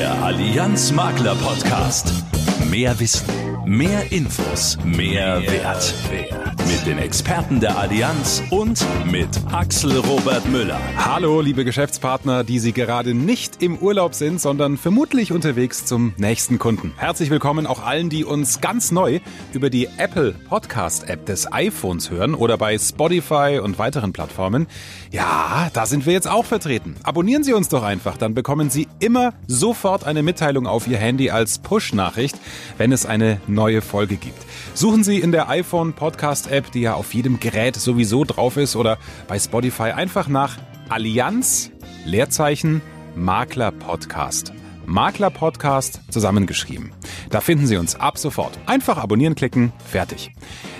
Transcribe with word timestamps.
Der 0.00 0.22
Allianz 0.22 0.92
Makler 0.92 1.34
Podcast. 1.34 2.10
Mehr 2.70 3.00
Wissen, 3.00 3.26
mehr 3.64 4.12
Infos, 4.12 4.78
mehr, 4.84 5.42
Wert. 5.42 5.92
Mit 6.68 6.86
den 6.86 6.98
Experten 6.98 7.58
der 7.58 7.76
Allianz 7.76 8.44
und 8.50 8.86
mit 9.10 9.28
Axel 9.50 9.98
Robert 9.98 10.48
Müller. 10.48 10.78
Hallo, 10.96 11.40
liebe 11.40 11.64
Geschäftspartner, 11.64 12.44
die 12.44 12.60
Sie 12.60 12.72
gerade 12.72 13.12
nicht 13.12 13.60
im 13.60 13.76
Urlaub 13.76 14.14
sind, 14.14 14.40
sondern 14.40 14.76
vermutlich 14.76 15.32
unterwegs 15.32 15.84
zum 15.84 16.14
nächsten 16.16 16.60
Kunden. 16.60 16.92
Herzlich 16.96 17.28
willkommen 17.30 17.66
auch 17.66 17.84
allen, 17.84 18.08
die 18.08 18.24
uns 18.24 18.60
ganz 18.60 18.92
neu 18.92 19.18
über 19.52 19.68
die 19.68 19.88
Apple 19.98 20.32
Podcast 20.48 21.08
App 21.08 21.26
des 21.26 21.52
iPhones 21.52 22.08
hören 22.10 22.36
oder 22.36 22.56
bei 22.56 22.78
Spotify 22.78 23.58
und 23.60 23.80
weiteren 23.80 24.12
Plattformen. 24.12 24.68
Ja, 25.10 25.70
da 25.72 25.86
sind 25.86 26.06
wir 26.06 26.12
jetzt 26.12 26.28
auch 26.28 26.44
vertreten. 26.44 26.94
Abonnieren 27.02 27.42
Sie 27.42 27.52
uns 27.52 27.68
doch 27.68 27.82
einfach, 27.82 28.16
dann 28.16 28.34
bekommen 28.34 28.70
Sie 28.70 28.86
immer 29.00 29.34
sofort 29.48 30.04
eine 30.04 30.22
Mitteilung 30.22 30.68
auf 30.68 30.86
Ihr 30.86 30.98
Handy 30.98 31.30
als 31.30 31.58
Push-Nachricht, 31.58 32.36
wenn 32.78 32.92
es 32.92 33.06
eine 33.06 33.40
neue 33.46 33.82
Folge 33.82 34.16
gibt. 34.16 34.42
Suchen 34.74 35.04
Sie 35.04 35.18
in 35.18 35.32
der 35.32 35.48
iPhone 35.48 35.92
Podcast 35.92 36.50
App, 36.50 36.70
die 36.72 36.82
ja 36.82 36.94
auf 36.94 37.14
jedem 37.14 37.40
Gerät 37.40 37.76
sowieso 37.76 38.24
drauf 38.24 38.56
ist, 38.56 38.76
oder 38.76 38.98
bei 39.28 39.38
Spotify 39.38 39.90
einfach 39.92 40.28
nach 40.28 40.56
Allianz 40.88 41.70
Leerzeichen 42.04 42.80
Makler 43.14 43.72
Podcast. 43.72 44.52
Makler 44.90 45.30
Podcast 45.30 46.00
zusammengeschrieben. 46.10 46.92
Da 47.30 47.40
finden 47.40 47.66
Sie 47.68 47.76
uns 47.76 47.94
ab 47.94 48.18
sofort. 48.18 48.58
Einfach 48.66 48.98
abonnieren 48.98 49.36
klicken, 49.36 49.72
fertig. 49.84 50.32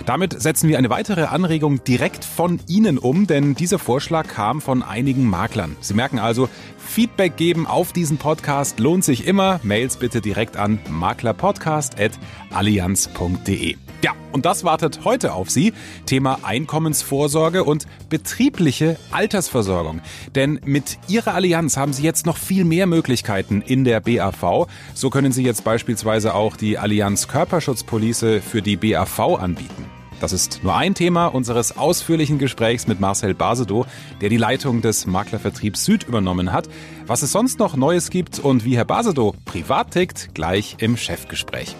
Damit 0.05 0.41
setzen 0.41 0.67
wir 0.67 0.77
eine 0.77 0.89
weitere 0.89 1.23
Anregung 1.23 1.85
direkt 1.85 2.25
von 2.25 2.59
Ihnen 2.67 2.97
um, 2.97 3.25
denn 3.25 3.55
dieser 3.55 3.79
Vorschlag 3.79 4.27
kam 4.27 4.59
von 4.59 4.83
einigen 4.83 5.29
Maklern. 5.29 5.77
Sie 5.79 5.93
merken 5.93 6.19
also, 6.19 6.49
Feedback 6.77 7.37
geben 7.37 7.65
auf 7.65 7.93
diesen 7.93 8.17
Podcast 8.17 8.81
lohnt 8.81 9.05
sich 9.05 9.25
immer. 9.25 9.61
Mails 9.63 9.95
bitte 9.95 10.19
direkt 10.19 10.57
an 10.57 10.79
maklerpodcast.allianz.de. 10.89 13.77
Ja, 14.03 14.13
und 14.31 14.45
das 14.45 14.63
wartet 14.63 15.01
heute 15.03 15.33
auf 15.33 15.51
Sie. 15.51 15.73
Thema 16.07 16.39
Einkommensvorsorge 16.41 17.63
und 17.63 17.85
betriebliche 18.09 18.97
Altersversorgung. 19.11 20.01
Denn 20.33 20.59
mit 20.65 20.97
Ihrer 21.07 21.35
Allianz 21.35 21.77
haben 21.77 21.93
Sie 21.93 22.03
jetzt 22.03 22.25
noch 22.25 22.37
viel 22.37 22.65
mehr 22.65 22.87
Möglichkeiten 22.87 23.61
in 23.61 23.83
der 23.83 23.99
BAV. 23.99 24.67
So 24.95 25.11
können 25.11 25.31
Sie 25.31 25.43
jetzt 25.43 25.63
beispielsweise 25.63 26.33
auch 26.33 26.57
die 26.57 26.79
Allianz 26.79 27.27
Körperschutzpolice 27.27 28.41
für 28.41 28.63
die 28.63 28.75
BAV 28.75 29.19
anbieten. 29.39 29.85
Das 30.19 30.33
ist 30.33 30.63
nur 30.63 30.75
ein 30.75 30.93
Thema 30.93 31.27
unseres 31.27 31.77
ausführlichen 31.77 32.37
Gesprächs 32.37 32.85
mit 32.87 32.99
Marcel 32.99 33.33
Basedow, 33.33 33.87
der 34.21 34.29
die 34.29 34.37
Leitung 34.37 34.81
des 34.81 35.07
Maklervertriebs 35.07 35.83
Süd 35.83 36.03
übernommen 36.03 36.53
hat. 36.53 36.69
Was 37.07 37.23
es 37.23 37.31
sonst 37.31 37.57
noch 37.57 37.75
Neues 37.75 38.11
gibt 38.11 38.37
und 38.37 38.63
wie 38.63 38.77
Herr 38.77 38.85
Basedow 38.85 39.35
privat 39.45 39.91
tickt, 39.91 40.35
gleich 40.35 40.75
im 40.79 40.95
Chefgespräch. 40.95 41.75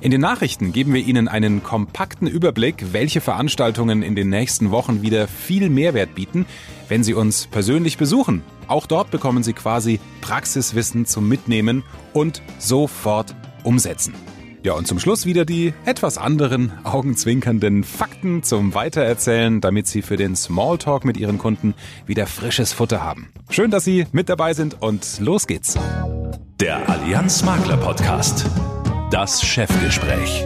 In 0.00 0.10
den 0.10 0.20
Nachrichten 0.20 0.72
geben 0.72 0.94
wir 0.94 1.00
Ihnen 1.00 1.28
einen 1.28 1.62
kompakten 1.62 2.26
Überblick, 2.26 2.92
welche 2.92 3.20
Veranstaltungen 3.20 4.02
in 4.02 4.14
den 4.14 4.28
nächsten 4.28 4.70
Wochen 4.70 5.02
wieder 5.02 5.28
viel 5.28 5.70
Mehrwert 5.70 6.14
bieten, 6.14 6.46
wenn 6.88 7.04
Sie 7.04 7.14
uns 7.14 7.46
persönlich 7.46 7.98
besuchen. 7.98 8.42
Auch 8.66 8.86
dort 8.86 9.10
bekommen 9.10 9.42
Sie 9.42 9.52
quasi 9.52 10.00
Praxiswissen 10.20 11.06
zum 11.06 11.28
Mitnehmen 11.28 11.82
und 12.12 12.42
sofort 12.58 13.34
umsetzen. 13.64 14.14
Ja, 14.62 14.74
und 14.74 14.86
zum 14.86 14.98
Schluss 14.98 15.24
wieder 15.24 15.46
die 15.46 15.72
etwas 15.86 16.18
anderen, 16.18 16.72
augenzwinkernden 16.84 17.82
Fakten 17.82 18.42
zum 18.42 18.74
Weitererzählen, 18.74 19.62
damit 19.62 19.86
Sie 19.86 20.02
für 20.02 20.18
den 20.18 20.36
Smalltalk 20.36 21.06
mit 21.06 21.16
Ihren 21.16 21.38
Kunden 21.38 21.74
wieder 22.04 22.26
frisches 22.26 22.72
Futter 22.74 23.02
haben. 23.02 23.32
Schön, 23.48 23.70
dass 23.70 23.84
Sie 23.84 24.06
mit 24.12 24.28
dabei 24.28 24.52
sind 24.52 24.82
und 24.82 25.18
los 25.20 25.46
geht's. 25.46 25.78
Der 26.60 26.86
Allianz 26.90 27.42
Makler 27.42 27.78
Podcast. 27.78 28.44
Das 29.10 29.42
Chefgespräch. 29.42 30.44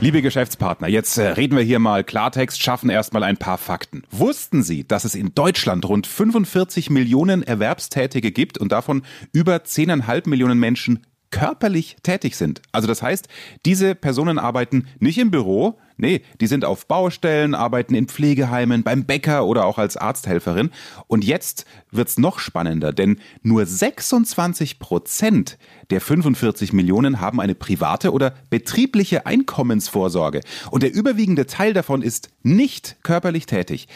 Liebe 0.00 0.22
Geschäftspartner, 0.22 0.86
jetzt 0.86 1.18
äh, 1.18 1.28
reden 1.30 1.56
wir 1.56 1.64
hier 1.64 1.80
mal 1.80 2.04
Klartext, 2.04 2.62
schaffen 2.62 2.88
erstmal 2.88 3.24
ein 3.24 3.36
paar 3.36 3.58
Fakten. 3.58 4.04
Wussten 4.12 4.62
Sie, 4.62 4.86
dass 4.86 5.04
es 5.04 5.16
in 5.16 5.34
Deutschland 5.34 5.88
rund 5.88 6.06
45 6.06 6.90
Millionen 6.90 7.42
Erwerbstätige 7.42 8.30
gibt 8.30 8.58
und 8.58 8.70
davon 8.70 9.02
über 9.32 9.56
10,5 9.56 10.28
Millionen 10.28 10.60
Menschen 10.60 11.04
körperlich 11.30 11.96
tätig 12.04 12.36
sind. 12.36 12.62
Also 12.70 12.86
das 12.86 13.02
heißt, 13.02 13.26
diese 13.66 13.96
Personen 13.96 14.38
arbeiten 14.38 14.86
nicht 15.00 15.18
im 15.18 15.32
Büro, 15.32 15.78
nee, 15.98 16.22
die 16.40 16.46
sind 16.46 16.64
auf 16.64 16.86
Baustellen, 16.86 17.54
arbeiten 17.54 17.94
in 17.94 18.08
Pflegeheimen, 18.08 18.82
beim 18.82 19.04
Bäcker 19.04 19.44
oder 19.44 19.66
auch 19.66 19.78
als 19.78 19.96
Arzthelferin. 19.96 20.70
Und 21.06 21.24
jetzt 21.24 21.66
wird's 21.90 22.18
noch 22.18 22.38
spannender, 22.38 22.92
denn 22.92 23.18
nur 23.42 23.66
26 23.66 24.78
Prozent 24.78 25.58
der 25.90 26.00
45 26.00 26.72
Millionen 26.72 27.20
haben 27.20 27.40
eine 27.40 27.54
private 27.54 28.12
oder 28.12 28.34
betriebliche 28.50 29.26
Einkommensvorsorge. 29.26 30.40
Und 30.70 30.82
der 30.82 30.94
überwiegende 30.94 31.46
Teil 31.46 31.72
davon 31.72 32.02
ist 32.02 32.30
nicht 32.42 32.96
körperlich 33.02 33.46
tätig 33.46 33.88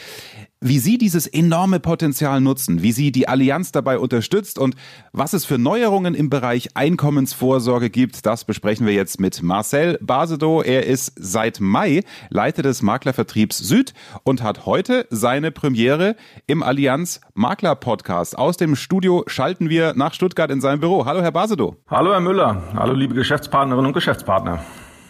wie 0.63 0.79
Sie 0.79 0.97
dieses 0.97 1.27
enorme 1.27 1.81
Potenzial 1.81 2.39
nutzen, 2.39 2.81
wie 2.81 2.93
Sie 2.93 3.11
die 3.11 3.27
Allianz 3.27 3.73
dabei 3.73 3.99
unterstützt 3.99 4.57
und 4.57 4.75
was 5.11 5.33
es 5.33 5.43
für 5.43 5.57
Neuerungen 5.57 6.15
im 6.15 6.29
Bereich 6.29 6.69
Einkommensvorsorge 6.75 7.89
gibt, 7.89 8.25
das 8.25 8.45
besprechen 8.45 8.87
wir 8.87 8.93
jetzt 8.93 9.19
mit 9.19 9.43
Marcel 9.43 9.99
Basedow. 10.01 10.63
Er 10.63 10.85
ist 10.85 11.11
seit 11.15 11.59
Mai 11.59 11.92
Leiter 12.29 12.61
des 12.61 12.81
Maklervertriebs 12.81 13.57
Süd 13.57 13.93
und 14.23 14.43
hat 14.43 14.65
heute 14.65 15.05
seine 15.09 15.51
Premiere 15.51 16.15
im 16.47 16.63
Allianz 16.63 17.21
Makler 17.33 17.75
Podcast. 17.75 18.37
Aus 18.37 18.57
dem 18.57 18.75
Studio 18.75 19.23
schalten 19.27 19.69
wir 19.69 19.93
nach 19.95 20.13
Stuttgart 20.13 20.51
in 20.51 20.61
sein 20.61 20.79
Büro. 20.79 21.05
Hallo, 21.05 21.21
Herr 21.21 21.31
Basedow. 21.31 21.75
Hallo, 21.87 22.11
Herr 22.11 22.19
Müller. 22.19 22.63
Hallo, 22.75 22.93
liebe 22.93 23.13
Geschäftspartnerinnen 23.13 23.87
und 23.87 23.93
Geschäftspartner. 23.93 24.59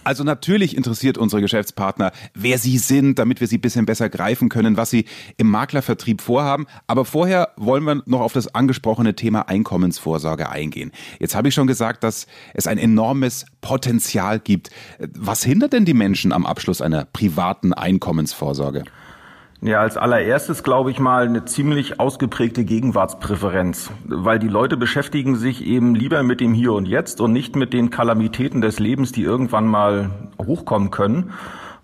Also 0.04 0.24
natürlich 0.24 0.76
interessiert 0.76 1.18
unsere 1.18 1.42
Geschäftspartner, 1.42 2.12
wer 2.34 2.58
sie 2.58 2.78
sind, 2.78 3.20
damit 3.20 3.40
wir 3.40 3.48
sie 3.48 3.58
ein 3.58 3.62
bisschen 3.62 3.86
besser 3.86 4.10
greifen 4.10 4.50
können, 4.50 4.78
was 4.78 4.90
sie 4.90 5.06
im 5.38 5.50
Maklervertrieb 5.50 6.22
vorhaben. 6.22 6.68
Aber 6.88 7.06
vorher 7.06 7.50
wollen 7.56 7.84
wir 7.84 8.02
noch 8.06 8.22
auf 8.22 8.34
das 8.34 8.54
angesprochene 8.54 9.16
Thema 9.16 9.48
Einkommensvorsorge 9.48 10.50
eingehen. 10.50 10.92
Jetzt 11.20 11.36
habe 11.36 11.48
ich 11.48 11.54
schon 11.54 11.68
gesagt, 11.68 12.04
dass 12.04 12.28
es 12.54 12.68
ein 12.68 12.78
enormes 12.78 13.46
Potenzial 13.62 14.40
gibt. 14.40 14.70
Was 15.00 15.44
hindert 15.44 15.74
denn 15.74 15.86
die 15.86 15.94
Menschen 15.94 16.32
am 16.32 16.46
Abschluss 16.46 16.82
einer 16.82 17.06
privaten 17.06 17.74
Einkommensvorsorge? 17.74 18.84
Ja, 19.66 19.80
als 19.80 19.96
allererstes 19.96 20.62
glaube 20.62 20.92
ich 20.92 21.00
mal 21.00 21.26
eine 21.26 21.46
ziemlich 21.46 21.98
ausgeprägte 21.98 22.66
Gegenwartspräferenz, 22.66 23.92
weil 24.04 24.38
die 24.38 24.50
Leute 24.50 24.76
beschäftigen 24.76 25.38
sich 25.38 25.66
eben 25.66 25.96
lieber 25.96 26.22
mit 26.22 26.42
dem 26.42 26.54
Hier 26.54 26.74
und 26.74 26.86
Jetzt 26.86 27.22
und 27.22 27.32
nicht 27.32 27.56
mit 27.56 27.72
den 27.72 27.90
Kalamitäten 27.90 28.60
des 28.60 28.80
Lebens, 28.80 29.14
die 29.14 29.24
irgendwann 29.24 29.66
mal 29.66 30.10
hochkommen 30.38 30.92
können. 30.92 31.32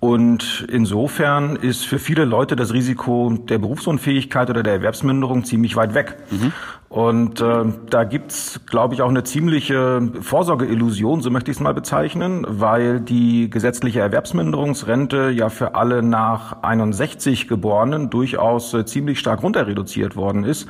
Und 0.02 0.68
insofern 0.70 1.56
ist 1.56 1.86
für 1.86 2.00
viele 2.00 2.26
Leute 2.26 2.58
das 2.58 2.74
Risiko 2.74 3.38
der 3.38 3.60
Berufsunfähigkeit 3.60 4.50
oder 4.50 4.62
der 4.62 4.74
Erwerbsminderung 4.74 5.46
ziemlich 5.46 5.78
weit 5.78 5.94
weg. 5.94 6.18
Mhm. 6.32 6.52
Und 6.90 7.40
äh, 7.40 7.66
da 7.92 8.04
gibt's, 8.04 8.62
glaube 8.66 8.96
ich, 8.96 9.04
auch 9.04 9.10
eine 9.10 9.24
ziemliche 9.24 10.02
Vorsorgeillusion, 10.22 11.22
so 11.22 11.30
möchte 11.30 11.52
ich 11.52 11.58
es 11.58 11.62
mal 11.62 11.76
bezeichnen, 11.76 12.44
weil 12.50 13.00
die 13.00 13.52
gesetzliche 13.52 14.00
Erwerbsminderungsrente 14.00 15.30
ja 15.30 15.50
für 15.50 15.76
alle 15.76 16.02
nach 16.02 16.64
61 16.64 17.48
Geborenen 17.48 18.10
durchaus 18.10 18.74
äh, 18.74 18.86
ziemlich 18.86 19.20
stark 19.20 19.44
runter 19.44 19.68
reduziert 19.68 20.16
worden 20.16 20.44
ist. 20.44 20.68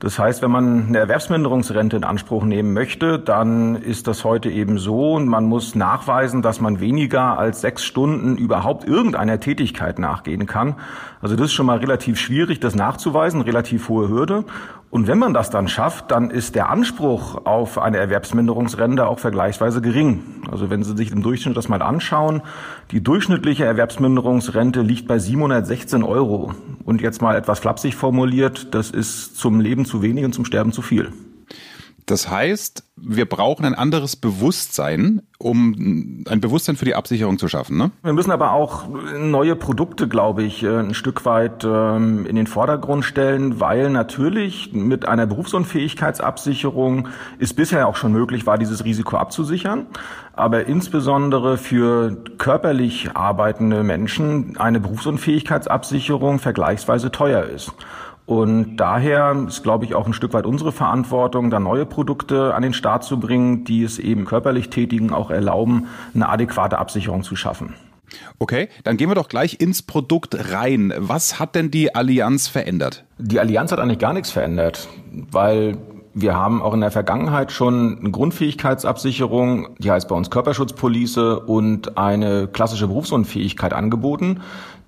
Das 0.00 0.18
heißt, 0.18 0.42
wenn 0.42 0.50
man 0.50 0.88
eine 0.88 0.98
Erwerbsminderungsrente 0.98 1.96
in 1.96 2.04
Anspruch 2.04 2.44
nehmen 2.44 2.74
möchte, 2.74 3.18
dann 3.18 3.74
ist 3.74 4.06
das 4.06 4.22
heute 4.22 4.50
eben 4.50 4.76
so 4.76 5.14
und 5.14 5.28
man 5.28 5.44
muss 5.44 5.74
nachweisen, 5.74 6.42
dass 6.42 6.60
man 6.60 6.80
weniger 6.80 7.38
als 7.38 7.62
sechs 7.62 7.84
Stunden 7.84 8.36
überhaupt 8.36 8.86
irgendeiner 8.86 9.40
Tätigkeit 9.40 9.98
nachgehen 9.98 10.44
kann. 10.44 10.74
Also 11.22 11.36
das 11.36 11.46
ist 11.46 11.52
schon 11.54 11.64
mal 11.64 11.78
relativ 11.78 12.18
schwierig, 12.18 12.60
das 12.60 12.74
nachzuweisen, 12.74 13.40
relativ 13.40 13.88
hohe 13.88 14.10
Hürde. 14.10 14.44
Und 14.94 15.08
wenn 15.08 15.18
man 15.18 15.34
das 15.34 15.50
dann 15.50 15.66
schafft, 15.66 16.12
dann 16.12 16.30
ist 16.30 16.54
der 16.54 16.70
Anspruch 16.70 17.46
auf 17.46 17.78
eine 17.78 17.96
Erwerbsminderungsrente 17.98 19.08
auch 19.08 19.18
vergleichsweise 19.18 19.80
gering. 19.80 20.22
Also 20.48 20.70
wenn 20.70 20.84
Sie 20.84 20.96
sich 20.96 21.10
im 21.10 21.20
Durchschnitt 21.20 21.56
das 21.56 21.68
mal 21.68 21.82
anschauen, 21.82 22.42
die 22.92 23.02
durchschnittliche 23.02 23.64
Erwerbsminderungsrente 23.64 24.82
liegt 24.82 25.08
bei 25.08 25.18
716 25.18 26.04
Euro. 26.04 26.54
Und 26.84 27.00
jetzt 27.00 27.22
mal 27.22 27.34
etwas 27.34 27.58
flapsig 27.58 27.96
formuliert, 27.96 28.72
das 28.72 28.92
ist 28.92 29.36
zum 29.36 29.58
Leben 29.58 29.84
zu 29.84 30.00
wenig 30.00 30.26
und 30.26 30.32
zum 30.32 30.44
Sterben 30.44 30.70
zu 30.70 30.80
viel. 30.80 31.10
Das 32.06 32.28
heißt, 32.28 32.84
wir 32.96 33.26
brauchen 33.26 33.64
ein 33.64 33.74
anderes 33.74 34.14
Bewusstsein, 34.14 35.22
um 35.38 36.24
ein 36.28 36.40
Bewusstsein 36.40 36.76
für 36.76 36.84
die 36.84 36.94
Absicherung 36.94 37.38
zu 37.38 37.48
schaffen. 37.48 37.78
Ne? 37.78 37.90
Wir 38.02 38.12
müssen 38.12 38.30
aber 38.30 38.52
auch 38.52 38.84
neue 39.18 39.56
Produkte, 39.56 40.06
glaube 40.06 40.42
ich, 40.42 40.62
äh, 40.62 40.80
ein 40.80 40.92
Stück 40.92 41.24
weit 41.24 41.64
ähm, 41.64 42.26
in 42.26 42.36
den 42.36 42.46
Vordergrund 42.46 43.06
stellen, 43.06 43.58
weil 43.58 43.88
natürlich 43.88 44.72
mit 44.72 45.08
einer 45.08 45.26
Berufsunfähigkeitsabsicherung 45.26 47.08
ist 47.38 47.54
bisher 47.54 47.88
auch 47.88 47.96
schon 47.96 48.12
möglich 48.12 48.46
war, 48.46 48.58
dieses 48.58 48.84
Risiko 48.84 49.16
abzusichern. 49.16 49.86
Aber 50.34 50.66
insbesondere 50.66 51.56
für 51.56 52.16
körperlich 52.36 53.10
arbeitende 53.14 53.82
Menschen 53.82 54.58
eine 54.58 54.80
Berufsunfähigkeitsabsicherung 54.80 56.38
vergleichsweise 56.38 57.10
teuer 57.10 57.44
ist. 57.44 57.72
Und 58.26 58.76
daher 58.78 59.36
ist, 59.46 59.62
glaube 59.62 59.84
ich, 59.84 59.94
auch 59.94 60.06
ein 60.06 60.14
Stück 60.14 60.32
weit 60.32 60.46
unsere 60.46 60.72
Verantwortung, 60.72 61.50
da 61.50 61.60
neue 61.60 61.84
Produkte 61.84 62.54
an 62.54 62.62
den 62.62 62.72
Start 62.72 63.04
zu 63.04 63.20
bringen, 63.20 63.64
die 63.64 63.82
es 63.82 63.98
eben 63.98 64.24
körperlich 64.24 64.70
Tätigen 64.70 65.12
auch 65.12 65.30
erlauben, 65.30 65.88
eine 66.14 66.28
adäquate 66.28 66.78
Absicherung 66.78 67.22
zu 67.22 67.36
schaffen. 67.36 67.74
Okay, 68.38 68.68
dann 68.84 68.96
gehen 68.96 69.10
wir 69.10 69.14
doch 69.14 69.28
gleich 69.28 69.60
ins 69.60 69.82
Produkt 69.82 70.52
rein. 70.52 70.92
Was 70.96 71.38
hat 71.38 71.54
denn 71.54 71.70
die 71.70 71.94
Allianz 71.94 72.48
verändert? 72.48 73.04
Die 73.18 73.40
Allianz 73.40 73.72
hat 73.72 73.78
eigentlich 73.78 73.98
gar 73.98 74.12
nichts 74.12 74.30
verändert, 74.30 74.88
weil 75.10 75.76
wir 76.14 76.36
haben 76.36 76.62
auch 76.62 76.72
in 76.74 76.80
der 76.80 76.92
Vergangenheit 76.92 77.50
schon 77.50 77.98
eine 77.98 78.10
Grundfähigkeitsabsicherung, 78.10 79.74
die 79.78 79.90
heißt 79.90 80.08
bei 80.08 80.14
uns 80.14 80.30
Körperschutzpolice 80.30 81.40
und 81.40 81.98
eine 81.98 82.46
klassische 82.46 82.86
Berufsunfähigkeit 82.86 83.72
angeboten. 83.72 84.40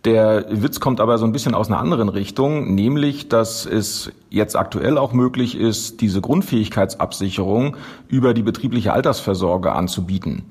Der 0.06 0.47
Witz 0.49 0.79
kommt 0.79 1.00
aber 1.00 1.19
so 1.19 1.25
ein 1.25 1.32
bisschen 1.32 1.56
aus 1.56 1.67
einer 1.67 1.81
anderen 1.81 2.08
Richtung, 2.08 2.76
nämlich, 2.76 3.29
dass 3.29 3.67
es 3.67 4.12
jetzt 4.31 4.55
aktuell 4.55 4.99
auch 4.99 5.12
möglich 5.12 5.58
ist, 5.58 6.00
diese 6.00 6.20
Grundfähigkeitsabsicherung 6.20 7.76
über 8.06 8.32
die 8.32 8.44
betriebliche 8.44 8.93
Altersversorge 8.93 9.73
anzubieten. 9.73 10.44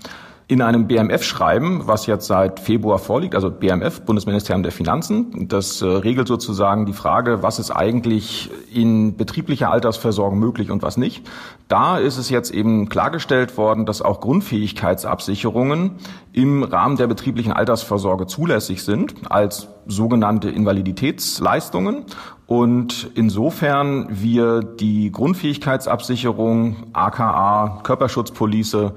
In 0.47 0.62
einem 0.62 0.86
BMF-Schreiben, 0.86 1.88
was 1.88 2.06
jetzt 2.06 2.27
seit 2.27 2.59
Februar 2.59 3.00
vorliegt, 3.00 3.33
also 3.33 3.50
BMF, 3.50 4.01
Bundesministerium 4.01 4.62
der 4.62 4.71
Finanzen, 4.71 5.47
das 5.47 5.81
äh, 5.81 5.88
regelt 5.88 6.27
sozusagen 6.27 6.86
die 6.86 6.94
Frage, 6.94 7.42
was 7.42 7.57
ist 7.57 7.71
eigentlich 7.71 8.51
in 8.71 9.18
betrieblicher 9.18 9.71
Altersversorgung 9.71 10.38
möglich 10.38 10.69
und 10.69 10.83
was 10.83 10.97
nicht. 10.97 11.27
Da 11.68 11.97
ist 11.97 12.19
es 12.19 12.30
jetzt 12.30 12.51
eben 12.51 12.89
klargestellt 12.89 13.57
worden, 13.57 13.88
dass 13.88 14.03
auch 14.03 14.21
Grundfähigkeitsabsicherungen 14.21 15.94
im 16.31 16.62
Rahmen 16.62 16.97
der 16.97 17.07
betrieblichen 17.07 17.51
Altersvorsorge 17.51 18.27
zulässig 18.27 18.83
sind 18.83 19.31
als 19.31 19.69
sogenannte 19.88 20.50
Invaliditätsleistungen. 20.51 22.06
Und 22.47 23.09
insofern 23.15 24.07
wir 24.12 24.62
die 24.62 25.12
Grundfähigkeitsabsicherung, 25.12 26.75
aka 26.94 27.80
Körperschutzpolice, 27.81 28.94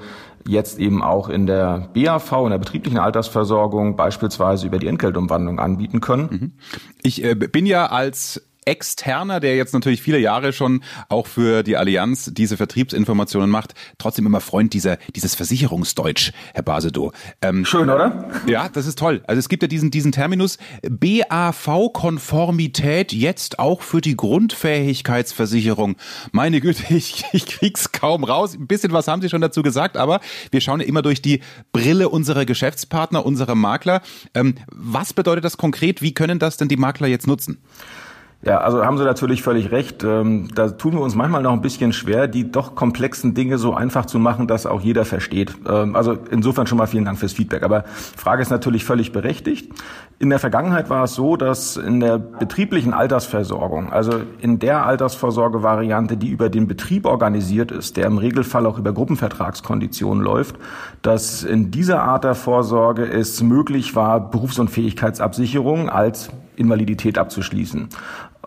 jetzt 0.46 0.78
eben 0.78 1.02
auch 1.02 1.28
in 1.28 1.46
der 1.46 1.88
BAV, 1.94 2.32
in 2.44 2.50
der 2.50 2.58
betrieblichen 2.58 2.98
Altersversorgung 2.98 3.96
beispielsweise 3.96 4.66
über 4.66 4.78
die 4.78 4.86
Entgeltumwandlung 4.86 5.58
anbieten 5.58 6.00
können. 6.00 6.28
Mhm. 6.30 6.52
Ich 7.02 7.24
äh, 7.24 7.34
bin 7.34 7.66
ja 7.66 7.86
als 7.86 8.47
Externer, 8.68 9.40
der 9.40 9.56
jetzt 9.56 9.72
natürlich 9.72 10.02
viele 10.02 10.18
Jahre 10.18 10.52
schon 10.52 10.84
auch 11.08 11.26
für 11.26 11.62
die 11.62 11.78
Allianz 11.78 12.30
diese 12.34 12.58
Vertriebsinformationen 12.58 13.48
macht, 13.48 13.72
trotzdem 13.96 14.26
immer 14.26 14.42
Freund 14.42 14.74
dieser, 14.74 14.98
dieses 15.16 15.34
Versicherungsdeutsch, 15.34 16.32
Herr 16.52 16.62
Basedow. 16.62 17.12
Ähm, 17.40 17.64
Schön, 17.64 17.88
oder? 17.88 18.28
Ja, 18.46 18.68
das 18.68 18.86
ist 18.86 18.98
toll. 18.98 19.22
Also 19.26 19.38
es 19.38 19.48
gibt 19.48 19.62
ja 19.62 19.68
diesen, 19.68 19.90
diesen 19.90 20.12
Terminus 20.12 20.58
BAV-Konformität 20.82 23.14
jetzt 23.14 23.58
auch 23.58 23.80
für 23.80 24.02
die 24.02 24.16
Grundfähigkeitsversicherung. 24.16 25.96
Meine 26.32 26.60
Güte, 26.60 26.82
ich, 26.94 27.24
ich 27.32 27.46
krieg's 27.46 27.92
kaum 27.92 28.24
raus. 28.24 28.54
Ein 28.54 28.66
bisschen 28.66 28.92
was 28.92 29.08
haben 29.08 29.22
Sie 29.22 29.30
schon 29.30 29.40
dazu 29.40 29.62
gesagt, 29.62 29.96
aber 29.96 30.20
wir 30.50 30.60
schauen 30.60 30.80
ja 30.80 30.86
immer 30.86 31.00
durch 31.00 31.22
die 31.22 31.40
Brille 31.72 32.10
unserer 32.10 32.44
Geschäftspartner, 32.44 33.24
unserer 33.24 33.54
Makler. 33.54 34.02
Ähm, 34.34 34.56
was 34.70 35.14
bedeutet 35.14 35.44
das 35.44 35.56
konkret? 35.56 36.02
Wie 36.02 36.12
können 36.12 36.38
das 36.38 36.58
denn 36.58 36.68
die 36.68 36.76
Makler 36.76 37.08
jetzt 37.08 37.26
nutzen? 37.26 37.62
Ja, 38.40 38.58
also 38.58 38.84
haben 38.84 38.98
Sie 38.98 39.04
natürlich 39.04 39.42
völlig 39.42 39.72
recht. 39.72 40.04
Ähm, 40.04 40.46
da 40.54 40.68
tun 40.68 40.92
wir 40.92 41.00
uns 41.00 41.16
manchmal 41.16 41.42
noch 41.42 41.52
ein 41.52 41.60
bisschen 41.60 41.92
schwer, 41.92 42.28
die 42.28 42.52
doch 42.52 42.76
komplexen 42.76 43.34
Dinge 43.34 43.58
so 43.58 43.74
einfach 43.74 44.06
zu 44.06 44.20
machen, 44.20 44.46
dass 44.46 44.64
auch 44.64 44.80
jeder 44.80 45.04
versteht. 45.04 45.56
Ähm, 45.68 45.96
also 45.96 46.16
insofern 46.30 46.68
schon 46.68 46.78
mal 46.78 46.86
vielen 46.86 47.04
Dank 47.04 47.18
fürs 47.18 47.32
Feedback. 47.32 47.64
Aber 47.64 47.82
Frage 47.84 48.40
ist 48.42 48.50
natürlich 48.50 48.84
völlig 48.84 49.10
berechtigt. 49.10 49.72
In 50.20 50.30
der 50.30 50.38
Vergangenheit 50.38 50.88
war 50.88 51.02
es 51.04 51.14
so, 51.14 51.36
dass 51.36 51.76
in 51.76 51.98
der 51.98 52.18
betrieblichen 52.18 52.94
Altersversorgung, 52.94 53.92
also 53.92 54.20
in 54.40 54.60
der 54.60 54.86
Altersvorsorgevariante, 54.86 56.16
die 56.16 56.28
über 56.28 56.48
den 56.48 56.68
Betrieb 56.68 57.06
organisiert 57.06 57.72
ist, 57.72 57.96
der 57.96 58.06
im 58.06 58.18
Regelfall 58.18 58.66
auch 58.66 58.78
über 58.78 58.92
Gruppenvertragskonditionen 58.92 60.22
läuft, 60.22 60.56
dass 61.02 61.42
in 61.42 61.72
dieser 61.72 62.02
Art 62.02 62.22
der 62.22 62.36
Vorsorge 62.36 63.04
es 63.04 63.42
möglich 63.42 63.96
war, 63.96 64.30
Berufsunfähigkeitsabsicherung 64.30 65.88
als 65.88 66.30
Invalidität 66.58 67.18
abzuschließen. 67.18 67.88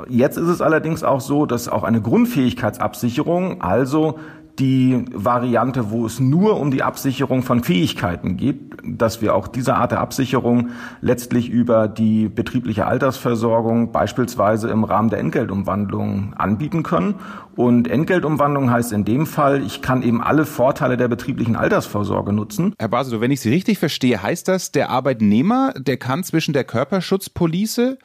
Jetzt 0.07 0.37
ist 0.37 0.47
es 0.47 0.61
allerdings 0.61 1.03
auch 1.03 1.21
so, 1.21 1.45
dass 1.45 1.67
auch 1.67 1.83
eine 1.83 2.01
Grundfähigkeitsabsicherung, 2.01 3.61
also 3.61 4.17
die 4.59 5.05
Variante, 5.13 5.91
wo 5.91 6.05
es 6.05 6.19
nur 6.19 6.59
um 6.59 6.71
die 6.71 6.83
Absicherung 6.83 7.41
von 7.41 7.63
Fähigkeiten 7.63 8.37
geht, 8.37 8.59
dass 8.83 9.21
wir 9.21 9.35
auch 9.35 9.47
diese 9.47 9.75
Art 9.75 9.91
der 9.91 10.01
Absicherung 10.01 10.69
letztlich 11.01 11.49
über 11.49 11.87
die 11.87 12.27
betriebliche 12.27 12.85
Altersversorgung 12.85 13.91
beispielsweise 13.91 14.69
im 14.69 14.83
Rahmen 14.83 15.09
der 15.09 15.19
Entgeltumwandlung 15.19 16.33
anbieten 16.35 16.83
können. 16.83 17.15
Und 17.55 17.87
Entgeltumwandlung 17.87 18.71
heißt 18.71 18.91
in 18.91 19.05
dem 19.05 19.25
Fall, 19.25 19.63
ich 19.63 19.81
kann 19.81 20.03
eben 20.03 20.21
alle 20.21 20.45
Vorteile 20.45 20.97
der 20.97 21.07
betrieblichen 21.07 21.55
Altersvorsorge 21.55 22.33
nutzen. 22.33 22.73
Herr 22.79 22.89
Basedow, 22.89 23.21
wenn 23.21 23.31
ich 23.31 23.41
Sie 23.41 23.49
richtig 23.49 23.79
verstehe, 23.79 24.21
heißt 24.21 24.47
das, 24.47 24.71
der 24.71 24.89
Arbeitnehmer, 24.89 25.73
der 25.77 25.97
kann 25.97 26.23
zwischen 26.23 26.53
der 26.53 26.63
Körperschutzpolice 26.63 27.97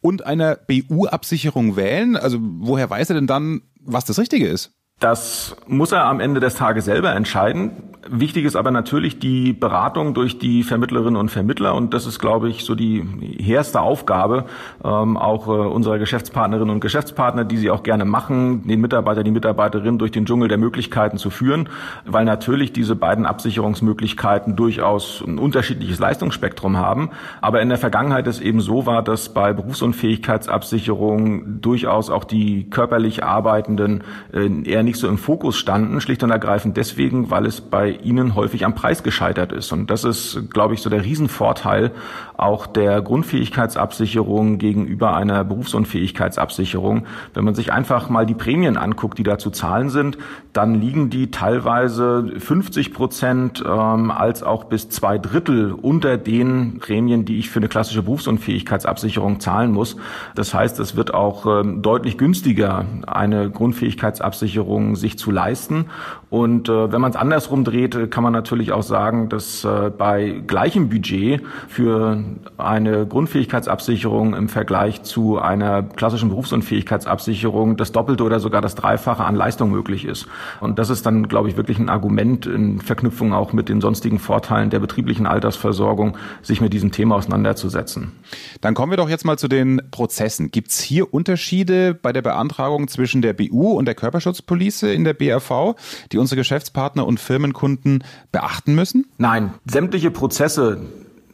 und 0.00 0.24
einer 0.24 0.56
BU-Absicherung 0.56 1.76
wählen? 1.76 2.16
Also 2.16 2.38
woher 2.40 2.88
weiß 2.88 3.10
er 3.10 3.14
denn 3.14 3.26
dann, 3.26 3.62
was 3.80 4.04
das 4.04 4.18
Richtige 4.18 4.48
ist? 4.48 4.77
Das 4.98 5.56
muss 5.68 5.92
er 5.92 6.06
am 6.06 6.18
Ende 6.18 6.40
des 6.40 6.56
Tages 6.56 6.86
selber 6.86 7.14
entscheiden. 7.14 7.70
Wichtig 8.10 8.46
ist 8.46 8.56
aber 8.56 8.70
natürlich 8.70 9.18
die 9.18 9.52
Beratung 9.52 10.14
durch 10.14 10.38
die 10.38 10.62
Vermittlerinnen 10.62 11.16
und 11.16 11.30
Vermittler 11.30 11.74
und 11.74 11.92
das 11.94 12.06
ist, 12.06 12.18
glaube 12.18 12.48
ich, 12.48 12.64
so 12.64 12.74
die 12.74 13.36
erste 13.46 13.80
Aufgabe 13.80 14.46
ähm, 14.82 15.16
auch 15.16 15.46
äh, 15.46 15.50
unserer 15.50 15.98
Geschäftspartnerinnen 15.98 16.70
und 16.70 16.80
Geschäftspartner, 16.80 17.44
die 17.44 17.58
sie 17.58 17.70
auch 17.70 17.82
gerne 17.82 18.06
machen, 18.06 18.66
den 18.66 18.80
Mitarbeiter, 18.80 19.24
die 19.24 19.30
Mitarbeiterin 19.30 19.98
durch 19.98 20.10
den 20.10 20.24
Dschungel 20.24 20.48
der 20.48 20.58
Möglichkeiten 20.58 21.18
zu 21.18 21.30
führen, 21.30 21.68
weil 22.06 22.24
natürlich 22.24 22.72
diese 22.72 22.96
beiden 22.96 23.26
Absicherungsmöglichkeiten 23.26 24.56
durchaus 24.56 25.22
ein 25.26 25.38
unterschiedliches 25.38 25.98
Leistungsspektrum 25.98 26.78
haben. 26.78 27.10
Aber 27.40 27.60
in 27.60 27.68
der 27.68 27.78
Vergangenheit 27.78 28.26
es 28.26 28.40
eben 28.40 28.60
so 28.60 28.86
war, 28.86 29.02
dass 29.02 29.34
bei 29.34 29.52
Berufsunfähigkeitsabsicherung 29.52 31.60
durchaus 31.60 32.10
auch 32.10 32.24
die 32.24 32.70
körperlich 32.70 33.22
Arbeitenden 33.22 34.02
äh, 34.32 34.48
eher 34.64 34.82
nicht 34.88 34.98
so 34.98 35.06
im 35.06 35.18
Fokus 35.18 35.56
standen, 35.56 36.00
schlicht 36.00 36.22
und 36.22 36.30
ergreifend 36.30 36.76
deswegen, 36.76 37.30
weil 37.30 37.46
es 37.46 37.60
bei 37.60 37.90
ihnen 37.90 38.34
häufig 38.34 38.64
am 38.64 38.74
Preis 38.74 39.02
gescheitert 39.02 39.52
ist. 39.52 39.70
Und 39.72 39.90
das 39.90 40.04
ist, 40.04 40.50
glaube 40.50 40.74
ich, 40.74 40.80
so 40.80 40.90
der 40.90 41.04
Riesenvorteil 41.04 41.92
auch 42.38 42.68
der 42.68 43.02
Grundfähigkeitsabsicherung 43.02 44.58
gegenüber 44.58 45.16
einer 45.16 45.42
Berufsunfähigkeitsabsicherung. 45.42 47.04
Wenn 47.34 47.44
man 47.44 47.56
sich 47.56 47.72
einfach 47.72 48.08
mal 48.10 48.26
die 48.26 48.34
Prämien 48.34 48.76
anguckt, 48.76 49.18
die 49.18 49.24
da 49.24 49.38
zu 49.38 49.50
zahlen 49.50 49.90
sind, 49.90 50.18
dann 50.52 50.80
liegen 50.80 51.10
die 51.10 51.32
teilweise 51.32 52.32
50 52.38 52.94
Prozent 52.94 53.64
ähm, 53.66 54.12
als 54.12 54.44
auch 54.44 54.64
bis 54.64 54.88
zwei 54.88 55.18
Drittel 55.18 55.72
unter 55.72 56.16
den 56.16 56.78
Prämien, 56.78 57.24
die 57.24 57.40
ich 57.40 57.50
für 57.50 57.58
eine 57.58 57.68
klassische 57.68 58.04
Berufsunfähigkeitsabsicherung 58.04 59.40
zahlen 59.40 59.72
muss. 59.72 59.96
Das 60.36 60.54
heißt, 60.54 60.78
es 60.78 60.94
wird 60.94 61.12
auch 61.12 61.44
ähm, 61.46 61.82
deutlich 61.82 62.18
günstiger, 62.18 62.84
eine 63.08 63.50
Grundfähigkeitsabsicherung 63.50 64.94
sich 64.94 65.18
zu 65.18 65.32
leisten. 65.32 65.86
Und 66.30 66.68
äh, 66.68 66.92
wenn 66.92 67.00
man 67.00 67.10
es 67.10 67.16
andersrum 67.16 67.64
dreht, 67.64 68.12
kann 68.12 68.22
man 68.22 68.32
natürlich 68.32 68.70
auch 68.70 68.82
sagen, 68.82 69.28
dass 69.28 69.64
äh, 69.64 69.90
bei 69.90 70.42
gleichem 70.46 70.88
Budget 70.88 71.42
für 71.66 72.22
eine 72.58 73.06
Grundfähigkeitsabsicherung 73.06 74.34
im 74.34 74.48
Vergleich 74.48 75.02
zu 75.02 75.38
einer 75.38 75.82
klassischen 75.82 76.28
Berufsunfähigkeitsabsicherung 76.28 77.76
das 77.76 77.92
Doppelte 77.92 78.24
oder 78.24 78.40
sogar 78.40 78.60
das 78.60 78.74
Dreifache 78.74 79.24
an 79.24 79.34
Leistung 79.34 79.70
möglich 79.70 80.04
ist. 80.04 80.26
Und 80.60 80.78
das 80.78 80.90
ist 80.90 81.06
dann, 81.06 81.28
glaube 81.28 81.48
ich, 81.48 81.56
wirklich 81.56 81.78
ein 81.78 81.88
Argument 81.88 82.46
in 82.46 82.80
Verknüpfung 82.80 83.32
auch 83.32 83.52
mit 83.52 83.68
den 83.68 83.80
sonstigen 83.80 84.18
Vorteilen 84.18 84.70
der 84.70 84.80
betrieblichen 84.80 85.26
Altersversorgung, 85.26 86.16
sich 86.42 86.60
mit 86.60 86.72
diesem 86.72 86.92
Thema 86.92 87.16
auseinanderzusetzen. 87.16 88.12
Dann 88.60 88.74
kommen 88.74 88.92
wir 88.92 88.96
doch 88.96 89.08
jetzt 89.08 89.24
mal 89.24 89.38
zu 89.38 89.48
den 89.48 89.80
Prozessen. 89.90 90.50
Gibt 90.50 90.70
es 90.70 90.80
hier 90.80 91.12
Unterschiede 91.14 91.94
bei 91.94 92.12
der 92.12 92.22
Beantragung 92.22 92.88
zwischen 92.88 93.22
der 93.22 93.32
BU 93.32 93.72
und 93.72 93.86
der 93.86 93.94
Körperschutzpolizei? 93.94 94.58
Police 94.58 94.82
in 94.82 95.04
der 95.04 95.14
BRV, 95.14 95.76
die 96.10 96.18
unsere 96.18 96.36
Geschäftspartner 96.36 97.06
und 97.06 97.20
Firmenkunden 97.20 98.02
beachten 98.32 98.74
müssen? 98.74 99.06
Nein, 99.16 99.54
sämtliche 99.66 100.10
Prozesse 100.10 100.80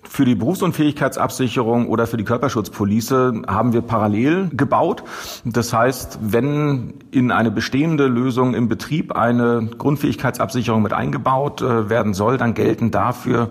für 0.09 0.25
die 0.25 0.35
Berufsunfähigkeitsabsicherung 0.35 1.89
oder 1.89 2.07
für 2.07 2.17
die 2.17 2.25
Körperschutzpolice 2.25 3.43
haben 3.47 3.73
wir 3.73 3.83
parallel 3.83 4.51
gebaut. 4.53 5.05
Das 5.45 5.73
heißt, 5.73 6.19
wenn 6.23 6.95
in 7.11 7.31
eine 7.31 7.51
bestehende 7.51 8.07
Lösung 8.07 8.55
im 8.55 8.69
Betrieb 8.69 9.17
eine 9.17 9.69
Grundfähigkeitsabsicherung 9.79 10.83
mit 10.83 10.93
eingebaut 10.93 11.63
äh, 11.63 11.89
werden 11.89 12.15
soll, 12.15 12.39
dann 12.39 12.55
gelten 12.55 12.91
dafür 12.91 13.51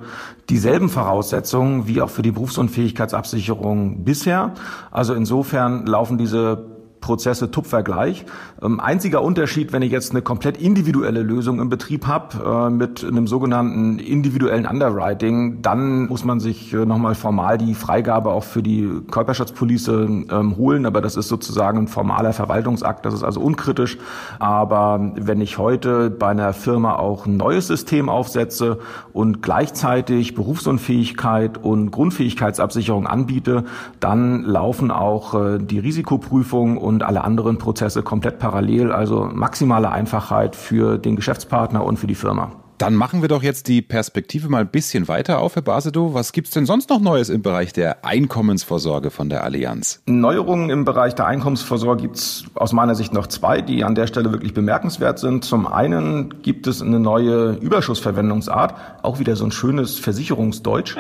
dieselben 0.50 0.90
Voraussetzungen 0.90 1.88
wie 1.88 2.02
auch 2.02 2.10
für 2.10 2.22
die 2.22 2.32
Berufsunfähigkeitsabsicherung 2.32 4.04
bisher. 4.04 4.54
Also 4.92 5.14
insofern 5.14 5.86
laufen 5.86 6.18
diese 6.18 6.73
Prozesse 7.04 7.52
tupfergleich. 7.52 8.26
Ähm, 8.62 8.80
einziger 8.80 9.22
Unterschied, 9.22 9.74
wenn 9.74 9.82
ich 9.82 9.92
jetzt 9.92 10.12
eine 10.12 10.22
komplett 10.22 10.58
individuelle 10.58 11.22
Lösung 11.22 11.60
im 11.60 11.68
Betrieb 11.68 12.08
habe, 12.08 12.68
äh, 12.68 12.70
mit 12.70 13.04
einem 13.04 13.28
sogenannten 13.28 14.00
individuellen 14.00 14.66
Underwriting, 14.66 15.62
dann 15.62 16.08
muss 16.08 16.24
man 16.24 16.40
sich 16.40 16.74
äh, 16.74 16.86
nochmal 16.86 17.14
formal 17.14 17.58
die 17.58 17.74
Freigabe 17.74 18.32
auch 18.32 18.46
für 18.46 18.64
die 18.64 18.90
Körperschutzpolice 19.12 20.08
ähm, 20.32 20.56
holen. 20.56 20.86
Aber 20.86 21.02
das 21.02 21.18
ist 21.18 21.28
sozusagen 21.28 21.80
ein 21.80 21.88
formaler 21.90 22.32
Verwaltungsakt, 22.32 23.06
das 23.06 23.14
ist 23.14 23.24
also 23.24 23.42
unkritisch. 23.42 23.98
Aber 24.40 25.12
wenn 25.16 25.42
ich 25.42 25.58
heute 25.58 26.10
bei 26.10 26.30
einer 26.30 26.54
Firma 26.54 26.96
auch 26.96 27.26
ein 27.26 27.36
neues 27.36 27.68
System 27.68 28.08
aufsetze 28.08 28.80
und 29.12 29.44
gleichzeitig 29.44 30.36
Berufsunfähigkeit 30.36 31.58
und 31.58 31.92
Grundfähigkeitsabsicherung 31.92 33.08
anbiete, 33.08 33.66
dann 34.00 34.44
laufen 34.44 34.90
auch 34.90 35.34
äh, 35.34 35.58
die 35.60 35.80
Risikoprüfung 35.80 36.78
und 36.94 37.04
alle 37.04 37.24
anderen 37.24 37.58
Prozesse 37.58 38.04
komplett 38.04 38.40
parallel. 38.40 38.92
Also 38.92 39.30
maximale 39.32 39.92
Einfachheit 39.92 40.56
für 40.56 40.98
den 40.98 41.16
Geschäftspartner 41.16 41.84
und 41.84 41.98
für 41.98 42.08
die 42.08 42.16
Firma. 42.16 42.52
Dann 42.80 42.96
machen 42.96 43.22
wir 43.22 43.30
doch 43.30 43.44
jetzt 43.44 43.68
die 43.68 43.82
Perspektive 43.82 44.50
mal 44.50 44.62
ein 44.62 44.68
bisschen 44.68 45.08
weiter 45.08 45.40
auf, 45.40 45.56
Herr 45.56 45.62
Basedow. 45.62 46.14
Was 46.14 46.34
gibt's 46.34 46.52
denn 46.52 46.66
sonst 46.66 46.90
noch 46.90 47.00
Neues 47.00 47.30
im 47.30 47.42
Bereich 47.42 47.72
der 47.72 48.04
Einkommensvorsorge 48.04 49.10
von 49.10 49.30
der 49.30 49.44
Allianz? 49.44 50.02
Neuerungen 50.06 50.70
im 50.70 50.84
Bereich 50.84 51.16
der 51.16 51.28
Einkommensvorsorge 51.28 52.02
gibt's 52.02 52.46
aus 52.56 52.74
meiner 52.74 52.96
Sicht 52.96 53.14
noch 53.14 53.28
zwei, 53.28 53.62
die 53.62 53.84
an 53.84 53.96
der 53.96 54.08
Stelle 54.08 54.32
wirklich 54.32 54.54
bemerkenswert 54.54 55.20
sind. 55.20 55.46
Zum 55.46 55.68
einen 55.68 56.42
gibt 56.42 56.68
es 56.68 56.82
eine 56.82 57.00
neue 57.00 57.52
Überschussverwendungsart, 57.54 58.74
auch 59.02 59.20
wieder 59.20 59.36
so 59.36 59.46
ein 59.46 59.52
schönes 59.52 60.00
Versicherungsdeutsch. 60.00 60.98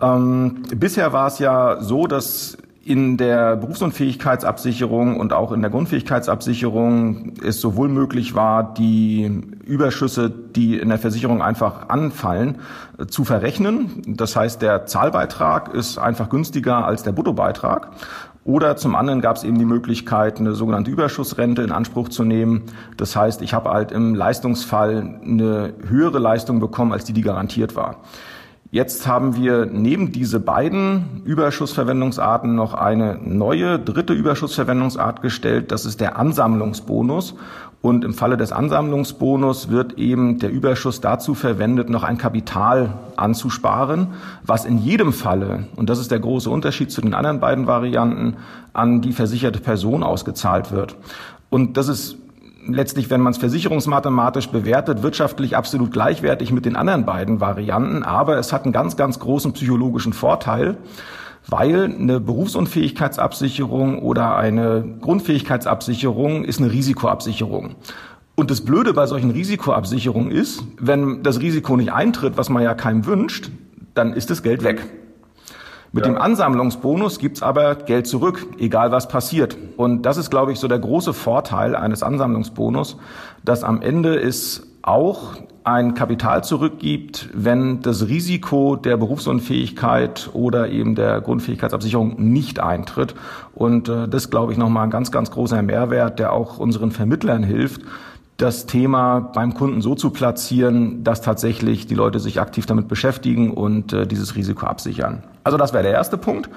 Ähm, 0.00 0.62
bisher 0.76 1.12
war 1.12 1.26
es 1.26 1.38
ja 1.38 1.80
so, 1.80 2.06
dass 2.06 2.58
in 2.88 3.18
der 3.18 3.56
Berufsunfähigkeitsabsicherung 3.56 5.20
und 5.20 5.34
auch 5.34 5.52
in 5.52 5.60
der 5.60 5.70
Grundfähigkeitsabsicherung 5.70 7.34
es 7.44 7.60
sowohl 7.60 7.88
möglich 7.88 8.34
war, 8.34 8.72
die 8.72 9.30
Überschüsse, 9.66 10.30
die 10.30 10.78
in 10.78 10.88
der 10.88 10.98
Versicherung 10.98 11.42
einfach 11.42 11.90
anfallen, 11.90 12.60
zu 13.08 13.24
verrechnen. 13.24 14.02
Das 14.06 14.36
heißt, 14.36 14.62
der 14.62 14.86
Zahlbeitrag 14.86 15.74
ist 15.74 15.98
einfach 15.98 16.30
günstiger 16.30 16.86
als 16.86 17.02
der 17.02 17.12
Bruttobeitrag. 17.12 17.90
Oder 18.44 18.78
zum 18.78 18.96
anderen 18.96 19.20
gab 19.20 19.36
es 19.36 19.44
eben 19.44 19.58
die 19.58 19.66
Möglichkeit, 19.66 20.40
eine 20.40 20.54
sogenannte 20.54 20.90
Überschussrente 20.90 21.60
in 21.60 21.72
Anspruch 21.72 22.08
zu 22.08 22.24
nehmen. 22.24 22.62
Das 22.96 23.14
heißt, 23.14 23.42
ich 23.42 23.52
habe 23.52 23.68
halt 23.68 23.92
im 23.92 24.14
Leistungsfall 24.14 25.20
eine 25.22 25.74
höhere 25.86 26.18
Leistung 26.18 26.58
bekommen, 26.58 26.92
als 26.92 27.04
die, 27.04 27.12
die 27.12 27.20
garantiert 27.20 27.76
war. 27.76 27.96
Jetzt 28.70 29.06
haben 29.06 29.34
wir 29.34 29.64
neben 29.64 30.12
diese 30.12 30.40
beiden 30.40 31.22
Überschussverwendungsarten 31.24 32.54
noch 32.54 32.74
eine 32.74 33.18
neue 33.24 33.78
dritte 33.78 34.12
Überschussverwendungsart 34.12 35.22
gestellt. 35.22 35.72
Das 35.72 35.86
ist 35.86 36.02
der 36.02 36.18
Ansammlungsbonus. 36.18 37.34
Und 37.80 38.04
im 38.04 38.12
Falle 38.12 38.36
des 38.36 38.52
Ansammlungsbonus 38.52 39.70
wird 39.70 39.94
eben 39.94 40.38
der 40.38 40.50
Überschuss 40.50 41.00
dazu 41.00 41.34
verwendet, 41.34 41.88
noch 41.88 42.02
ein 42.02 42.18
Kapital 42.18 42.94
anzusparen, 43.16 44.08
was 44.44 44.66
in 44.66 44.78
jedem 44.78 45.12
Falle, 45.12 45.68
und 45.76 45.88
das 45.88 46.00
ist 46.00 46.10
der 46.10 46.18
große 46.18 46.50
Unterschied 46.50 46.90
zu 46.90 47.00
den 47.00 47.14
anderen 47.14 47.38
beiden 47.38 47.68
Varianten, 47.68 48.36
an 48.72 49.00
die 49.00 49.12
versicherte 49.12 49.60
Person 49.60 50.02
ausgezahlt 50.02 50.72
wird. 50.72 50.96
Und 51.50 51.76
das 51.76 51.86
ist 51.86 52.16
letztlich, 52.68 53.10
wenn 53.10 53.20
man 53.20 53.32
es 53.32 53.38
versicherungsmathematisch 53.38 54.48
bewertet, 54.48 55.02
wirtschaftlich 55.02 55.56
absolut 55.56 55.90
gleichwertig 55.92 56.52
mit 56.52 56.64
den 56.64 56.76
anderen 56.76 57.04
beiden 57.04 57.40
Varianten. 57.40 58.02
Aber 58.02 58.38
es 58.38 58.52
hat 58.52 58.64
einen 58.64 58.72
ganz, 58.72 58.96
ganz 58.96 59.18
großen 59.18 59.52
psychologischen 59.52 60.12
Vorteil, 60.12 60.76
weil 61.48 61.84
eine 61.84 62.20
Berufsunfähigkeitsabsicherung 62.20 64.00
oder 64.00 64.36
eine 64.36 64.84
Grundfähigkeitsabsicherung 65.00 66.44
ist 66.44 66.60
eine 66.60 66.70
Risikoabsicherung. 66.70 67.74
Und 68.34 68.50
das 68.50 68.60
Blöde 68.60 68.92
bei 68.92 69.06
solchen 69.06 69.30
Risikoabsicherungen 69.30 70.30
ist, 70.30 70.62
wenn 70.78 71.22
das 71.22 71.40
Risiko 71.40 71.76
nicht 71.76 71.92
eintritt, 71.92 72.36
was 72.36 72.50
man 72.50 72.62
ja 72.62 72.74
keinem 72.74 73.06
wünscht, 73.06 73.50
dann 73.94 74.12
ist 74.12 74.30
das 74.30 74.42
Geld 74.42 74.62
weg. 74.62 74.86
Mit 75.92 76.04
ja. 76.04 76.12
dem 76.12 76.20
Ansammlungsbonus 76.20 77.18
gibt's 77.18 77.42
aber 77.42 77.74
Geld 77.74 78.06
zurück, 78.06 78.46
egal 78.58 78.92
was 78.92 79.08
passiert. 79.08 79.56
Und 79.76 80.02
das 80.02 80.16
ist, 80.16 80.30
glaube 80.30 80.52
ich, 80.52 80.58
so 80.58 80.68
der 80.68 80.78
große 80.78 81.14
Vorteil 81.14 81.74
eines 81.74 82.02
Ansammlungsbonus, 82.02 82.98
dass 83.44 83.64
am 83.64 83.80
Ende 83.80 84.20
es 84.20 84.66
auch 84.82 85.34
ein 85.64 85.94
Kapital 85.94 86.44
zurückgibt, 86.44 87.28
wenn 87.34 87.82
das 87.82 88.08
Risiko 88.08 88.76
der 88.76 88.96
Berufsunfähigkeit 88.96 90.30
oder 90.32 90.68
eben 90.70 90.94
der 90.94 91.20
Grundfähigkeitsabsicherung 91.20 92.14
nicht 92.16 92.60
eintritt. 92.60 93.14
Und 93.54 93.88
äh, 93.88 94.08
das, 94.08 94.30
glaube 94.30 94.52
ich, 94.52 94.58
nochmal 94.58 94.84
ein 94.84 94.90
ganz, 94.90 95.12
ganz 95.12 95.30
großer 95.30 95.62
Mehrwert, 95.62 96.18
der 96.18 96.32
auch 96.32 96.58
unseren 96.58 96.90
Vermittlern 96.90 97.42
hilft, 97.42 97.82
das 98.38 98.66
Thema 98.66 99.18
beim 99.18 99.52
Kunden 99.52 99.82
so 99.82 99.96
zu 99.96 100.10
platzieren, 100.10 101.02
dass 101.02 101.20
tatsächlich 101.20 101.88
die 101.88 101.96
Leute 101.96 102.20
sich 102.20 102.40
aktiv 102.40 102.66
damit 102.66 102.86
beschäftigen 102.86 103.50
und 103.50 103.92
äh, 103.92 104.06
dieses 104.06 104.36
Risiko 104.36 104.64
absichern. 104.64 105.24
Also 105.42 105.58
das 105.58 105.72
wäre 105.72 105.82
der 105.82 105.92
erste 105.92 106.16
Punkt. 106.16 106.48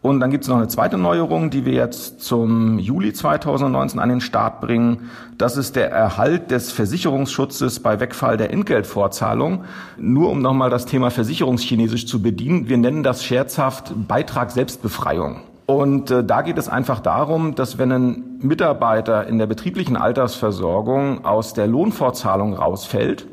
Und 0.00 0.20
dann 0.20 0.30
gibt 0.30 0.44
es 0.44 0.50
noch 0.50 0.58
eine 0.58 0.68
zweite 0.68 0.96
Neuerung, 0.96 1.50
die 1.50 1.64
wir 1.64 1.72
jetzt 1.72 2.20
zum 2.20 2.78
Juli 2.78 3.12
2019 3.12 3.98
an 3.98 4.10
den 4.10 4.20
Start 4.20 4.60
bringen. 4.60 5.10
Das 5.36 5.56
ist 5.56 5.76
der 5.76 5.90
Erhalt 5.90 6.50
des 6.50 6.70
Versicherungsschutzes 6.70 7.80
bei 7.80 7.98
Wegfall 7.98 8.36
der 8.36 8.52
Entgeltvorzahlung. 8.52 9.64
Nur 9.96 10.30
um 10.30 10.40
nochmal 10.40 10.70
das 10.70 10.86
Thema 10.86 11.10
Versicherungschinesisch 11.10 12.06
zu 12.06 12.22
bedienen. 12.22 12.68
Wir 12.68 12.76
nennen 12.76 13.02
das 13.02 13.24
scherzhaft 13.24 13.92
Beitrag 14.06 14.52
Selbstbefreiung. 14.52 15.40
Und 15.66 16.10
äh, 16.10 16.22
da 16.24 16.42
geht 16.42 16.58
es 16.58 16.68
einfach 16.68 17.00
darum, 17.00 17.54
dass 17.54 17.78
wenn 17.78 17.92
ein 17.92 18.38
Mitarbeiter 18.40 19.26
in 19.26 19.38
der 19.38 19.46
betrieblichen 19.46 19.96
Altersversorgung 19.96 21.24
aus 21.24 21.54
der 21.54 21.66
Lohnfortzahlung 21.66 22.54
rausfällt, 22.54 23.26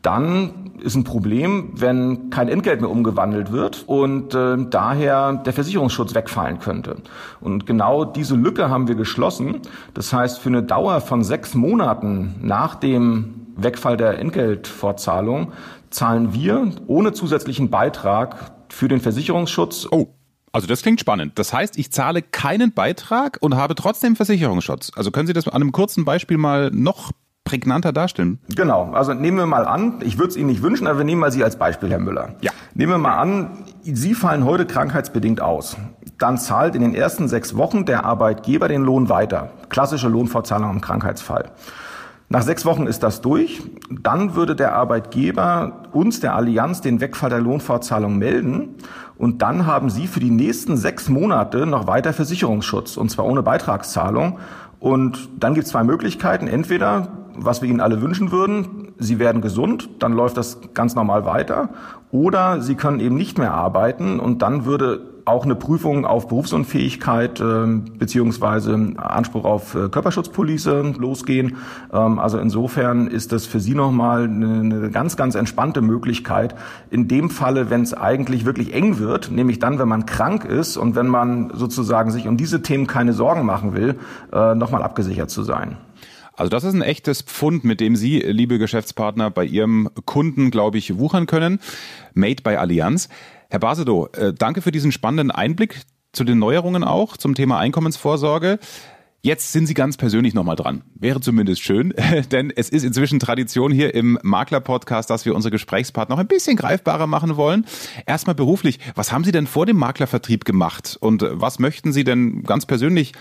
dann 0.00 0.70
ist 0.80 0.94
ein 0.94 1.04
Problem, 1.04 1.72
wenn 1.74 2.30
kein 2.30 2.48
Entgelt 2.48 2.80
mehr 2.80 2.90
umgewandelt 2.90 3.50
wird 3.50 3.84
und 3.88 4.34
äh, 4.34 4.56
daher 4.70 5.32
der 5.32 5.52
Versicherungsschutz 5.52 6.14
wegfallen 6.14 6.60
könnte. 6.60 6.96
Und 7.40 7.66
genau 7.66 8.04
diese 8.04 8.36
Lücke 8.36 8.70
haben 8.70 8.86
wir 8.86 8.94
geschlossen. 8.94 9.62
Das 9.94 10.12
heißt, 10.12 10.38
für 10.38 10.48
eine 10.48 10.62
Dauer 10.62 11.00
von 11.00 11.24
sechs 11.24 11.54
Monaten 11.54 12.36
nach 12.40 12.76
dem 12.76 13.46
Wegfall 13.56 13.96
der 13.96 14.18
Entgeltfortzahlung 14.18 15.52
zahlen 15.90 16.32
wir 16.32 16.70
ohne 16.86 17.12
zusätzlichen 17.12 17.70
Beitrag 17.70 18.52
für 18.68 18.86
den 18.88 19.00
Versicherungsschutz. 19.00 19.88
Oh. 19.90 20.14
Also 20.56 20.66
das 20.66 20.80
klingt 20.80 20.98
spannend. 21.00 21.38
Das 21.38 21.52
heißt, 21.52 21.76
ich 21.76 21.92
zahle 21.92 22.22
keinen 22.22 22.72
Beitrag 22.72 23.36
und 23.42 23.56
habe 23.56 23.74
trotzdem 23.74 24.16
Versicherungsschutz. 24.16 24.90
Also 24.96 25.10
können 25.10 25.26
Sie 25.26 25.34
das 25.34 25.46
an 25.46 25.52
einem 25.52 25.70
kurzen 25.70 26.06
Beispiel 26.06 26.38
mal 26.38 26.70
noch 26.70 27.12
prägnanter 27.44 27.92
darstellen? 27.92 28.38
Genau. 28.54 28.90
Also 28.92 29.12
nehmen 29.12 29.36
wir 29.36 29.44
mal 29.44 29.66
an, 29.66 30.00
ich 30.00 30.16
würde 30.16 30.30
es 30.30 30.36
Ihnen 30.38 30.46
nicht 30.46 30.62
wünschen, 30.62 30.86
aber 30.86 30.96
wir 30.96 31.04
nehmen 31.04 31.20
mal 31.20 31.30
Sie 31.30 31.44
als 31.44 31.58
Beispiel, 31.58 31.90
Herr 31.90 31.98
Müller. 31.98 32.36
Ja. 32.40 32.52
Nehmen 32.72 32.92
wir 32.92 32.96
mal 32.96 33.18
an, 33.18 33.64
Sie 33.82 34.14
fallen 34.14 34.46
heute 34.46 34.64
krankheitsbedingt 34.64 35.42
aus. 35.42 35.76
Dann 36.16 36.38
zahlt 36.38 36.74
in 36.74 36.80
den 36.80 36.94
ersten 36.94 37.28
sechs 37.28 37.58
Wochen 37.58 37.84
der 37.84 38.06
Arbeitgeber 38.06 38.66
den 38.66 38.82
Lohn 38.82 39.10
weiter. 39.10 39.50
Klassische 39.68 40.08
Lohnfortzahlung 40.08 40.70
im 40.70 40.80
Krankheitsfall. 40.80 41.50
Nach 42.28 42.42
sechs 42.42 42.64
Wochen 42.64 42.86
ist 42.86 43.02
das 43.04 43.20
durch. 43.20 43.62
Dann 43.88 44.34
würde 44.34 44.56
der 44.56 44.74
Arbeitgeber 44.74 45.82
uns, 45.92 46.18
der 46.18 46.34
Allianz, 46.34 46.80
den 46.80 47.00
Wegfall 47.00 47.30
der 47.30 47.40
Lohnfortzahlung 47.40 48.18
melden. 48.18 48.76
Und 49.18 49.42
dann 49.42 49.66
haben 49.66 49.90
Sie 49.90 50.06
für 50.06 50.20
die 50.20 50.30
nächsten 50.30 50.76
sechs 50.76 51.08
Monate 51.08 51.66
noch 51.66 51.86
weiter 51.86 52.12
Versicherungsschutz, 52.12 52.96
und 52.96 53.10
zwar 53.10 53.24
ohne 53.24 53.42
Beitragszahlung. 53.42 54.38
Und 54.78 55.28
dann 55.38 55.54
gibt 55.54 55.66
es 55.66 55.72
zwei 55.72 55.84
Möglichkeiten. 55.84 56.46
Entweder, 56.46 57.08
was 57.34 57.62
wir 57.62 57.68
Ihnen 57.68 57.80
alle 57.80 58.02
wünschen 58.02 58.30
würden, 58.30 58.92
Sie 58.98 59.18
werden 59.18 59.42
gesund, 59.42 59.88
dann 59.98 60.12
läuft 60.12 60.36
das 60.36 60.60
ganz 60.74 60.94
normal 60.94 61.24
weiter. 61.24 61.70
Oder 62.10 62.60
Sie 62.60 62.74
können 62.74 63.00
eben 63.00 63.16
nicht 63.16 63.38
mehr 63.38 63.52
arbeiten 63.52 64.20
und 64.20 64.42
dann 64.42 64.64
würde 64.64 65.15
auch 65.26 65.44
eine 65.44 65.56
Prüfung 65.56 66.06
auf 66.06 66.28
Berufsunfähigkeit 66.28 67.40
äh, 67.40 67.66
beziehungsweise 67.98 68.92
Anspruch 68.96 69.44
auf 69.44 69.74
äh, 69.74 69.88
Körperschutzpolice 69.88 70.94
losgehen. 70.96 71.56
Ähm, 71.92 72.18
also 72.20 72.38
insofern 72.38 73.08
ist 73.08 73.32
das 73.32 73.44
für 73.44 73.58
Sie 73.58 73.74
nochmal 73.74 74.24
eine, 74.24 74.60
eine 74.60 74.90
ganz, 74.90 75.16
ganz 75.16 75.34
entspannte 75.34 75.82
Möglichkeit. 75.82 76.54
In 76.90 77.08
dem 77.08 77.28
Falle, 77.28 77.70
wenn 77.70 77.82
es 77.82 77.92
eigentlich 77.92 78.44
wirklich 78.44 78.72
eng 78.72 78.98
wird, 78.98 79.30
nämlich 79.32 79.58
dann, 79.58 79.80
wenn 79.80 79.88
man 79.88 80.06
krank 80.06 80.44
ist 80.44 80.76
und 80.76 80.94
wenn 80.94 81.08
man 81.08 81.50
sozusagen 81.52 82.12
sich 82.12 82.28
um 82.28 82.36
diese 82.36 82.62
Themen 82.62 82.86
keine 82.86 83.12
Sorgen 83.12 83.44
machen 83.44 83.74
will, 83.74 83.96
äh, 84.32 84.54
nochmal 84.54 84.84
abgesichert 84.84 85.30
zu 85.30 85.42
sein. 85.42 85.76
Also 86.36 86.50
das 86.50 86.64
ist 86.64 86.74
ein 86.74 86.82
echtes 86.82 87.22
Pfund, 87.22 87.64
mit 87.64 87.80
dem 87.80 87.96
Sie, 87.96 88.20
liebe 88.20 88.58
Geschäftspartner, 88.58 89.30
bei 89.30 89.44
Ihrem 89.44 89.88
Kunden, 90.04 90.50
glaube 90.50 90.76
ich, 90.76 90.98
wuchern 90.98 91.26
können. 91.26 91.58
Made 92.12 92.42
by 92.42 92.56
Allianz. 92.56 93.08
Herr 93.48 93.60
Basedow, 93.60 94.08
äh, 94.12 94.32
danke 94.32 94.62
für 94.62 94.72
diesen 94.72 94.92
spannenden 94.92 95.30
Einblick 95.30 95.82
zu 96.12 96.24
den 96.24 96.38
Neuerungen 96.38 96.84
auch 96.84 97.16
zum 97.16 97.34
Thema 97.34 97.58
Einkommensvorsorge. 97.58 98.58
Jetzt 99.22 99.52
sind 99.52 99.66
Sie 99.66 99.74
ganz 99.74 99.96
persönlich 99.96 100.34
nochmal 100.34 100.56
dran. 100.56 100.82
Wäre 100.94 101.20
zumindest 101.20 101.60
schön, 101.60 101.92
denn 102.30 102.52
es 102.54 102.68
ist 102.68 102.84
inzwischen 102.84 103.18
Tradition 103.18 103.72
hier 103.72 103.94
im 103.94 104.18
Makler-Podcast, 104.22 105.10
dass 105.10 105.24
wir 105.24 105.34
unsere 105.34 105.50
Gesprächspartner 105.50 106.14
noch 106.14 106.20
ein 106.20 106.28
bisschen 106.28 106.56
greifbarer 106.56 107.06
machen 107.06 107.36
wollen. 107.36 107.66
Erstmal 108.06 108.36
beruflich, 108.36 108.78
was 108.94 109.10
haben 109.10 109.24
Sie 109.24 109.32
denn 109.32 109.46
vor 109.46 109.66
dem 109.66 109.78
Maklervertrieb 109.78 110.44
gemacht 110.44 110.96
und 111.00 111.26
was 111.28 111.58
möchten 111.58 111.92
Sie 111.92 112.04
denn 112.04 112.44
ganz 112.44 112.66
persönlich 112.66 113.12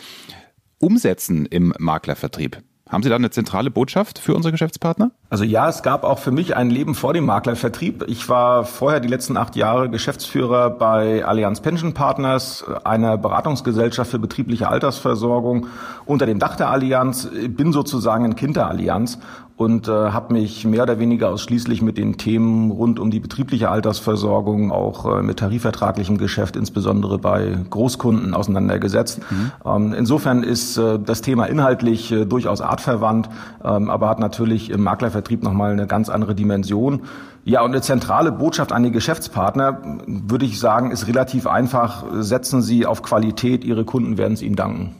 umsetzen 0.77 1.45
im 1.47 1.73
Maklervertrieb? 1.79 2.61
Haben 2.87 3.01
Sie 3.01 3.09
da 3.09 3.15
eine 3.15 3.31
zentrale 3.31 3.71
Botschaft 3.71 4.19
für 4.19 4.35
unsere 4.35 4.51
Geschäftspartner? 4.51 5.09
Also 5.31 5.43
ja, 5.43 5.67
es 5.67 5.81
gab 5.81 6.03
auch 6.03 6.19
für 6.19 6.29
mich 6.29 6.55
ein 6.55 6.69
Leben 6.69 6.93
vor 6.93 7.13
dem 7.13 7.25
Maklervertrieb. 7.25 8.05
Ich 8.07 8.29
war 8.29 8.63
vorher 8.63 8.99
die 8.99 9.07
letzten 9.07 9.37
acht 9.37 9.55
Jahre 9.55 9.89
Geschäftsführer 9.89 10.69
bei 10.69 11.25
Allianz 11.25 11.61
Pension 11.61 11.95
Partners, 11.95 12.63
einer 12.83 13.17
Beratungsgesellschaft 13.17 14.11
für 14.11 14.19
betriebliche 14.19 14.69
Altersversorgung 14.69 15.65
unter 16.05 16.27
dem 16.27 16.37
Dach 16.37 16.57
der 16.57 16.69
Allianz. 16.69 17.27
Bin 17.49 17.73
sozusagen 17.73 18.23
ein 18.23 18.35
Kind 18.35 18.55
der 18.55 18.67
Allianz 18.67 19.17
und 19.57 19.87
äh, 19.87 19.91
habe 19.91 20.33
mich 20.33 20.65
mehr 20.65 20.83
oder 20.83 20.99
weniger 20.99 21.29
ausschließlich 21.29 21.81
mit 21.81 21.97
den 21.97 22.17
Themen 22.17 22.71
rund 22.71 22.99
um 22.99 23.09
die 23.09 23.21
betriebliche 23.21 23.69
Altersversorgung, 23.69 24.71
auch 24.71 25.19
äh, 25.19 25.21
mit 25.21 25.39
tarifvertraglichem 25.39 26.17
Geschäft, 26.17 26.57
insbesondere 26.57 27.17
bei 27.17 27.57
Großkunden 27.69 28.33
auseinandergesetzt. 28.33 29.21
Mhm. 29.29 29.51
Ähm, 29.65 29.93
insofern 29.93 30.43
ist 30.43 30.77
äh, 30.77 30.99
das 30.99 31.21
Thema 31.21 31.45
inhaltlich 31.45 32.11
äh, 32.11 32.25
durchaus 32.25 32.59
artverwandt, 32.59 33.29
ähm, 33.63 33.89
aber 33.89 34.09
hat 34.09 34.19
natürlich 34.19 34.69
im 34.71 34.83
Maklervertrieb 34.83 35.41
nochmal 35.41 35.71
eine 35.71 35.87
ganz 35.87 36.09
andere 36.09 36.35
Dimension. 36.35 37.03
Ja, 37.45 37.61
und 37.61 37.71
eine 37.71 37.81
zentrale 37.81 38.33
Botschaft 38.33 38.73
an 38.73 38.83
die 38.83 38.91
Geschäftspartner, 38.91 39.99
würde 40.05 40.45
ich 40.45 40.59
sagen, 40.59 40.91
ist 40.91 41.07
relativ 41.07 41.47
einfach. 41.47 42.03
Setzen 42.19 42.61
Sie 42.61 42.85
auf 42.85 43.03
Qualität, 43.03 43.63
Ihre 43.63 43.85
Kunden 43.85 44.17
werden 44.17 44.33
es 44.33 44.41
Ihnen 44.41 44.55
danken. 44.55 44.95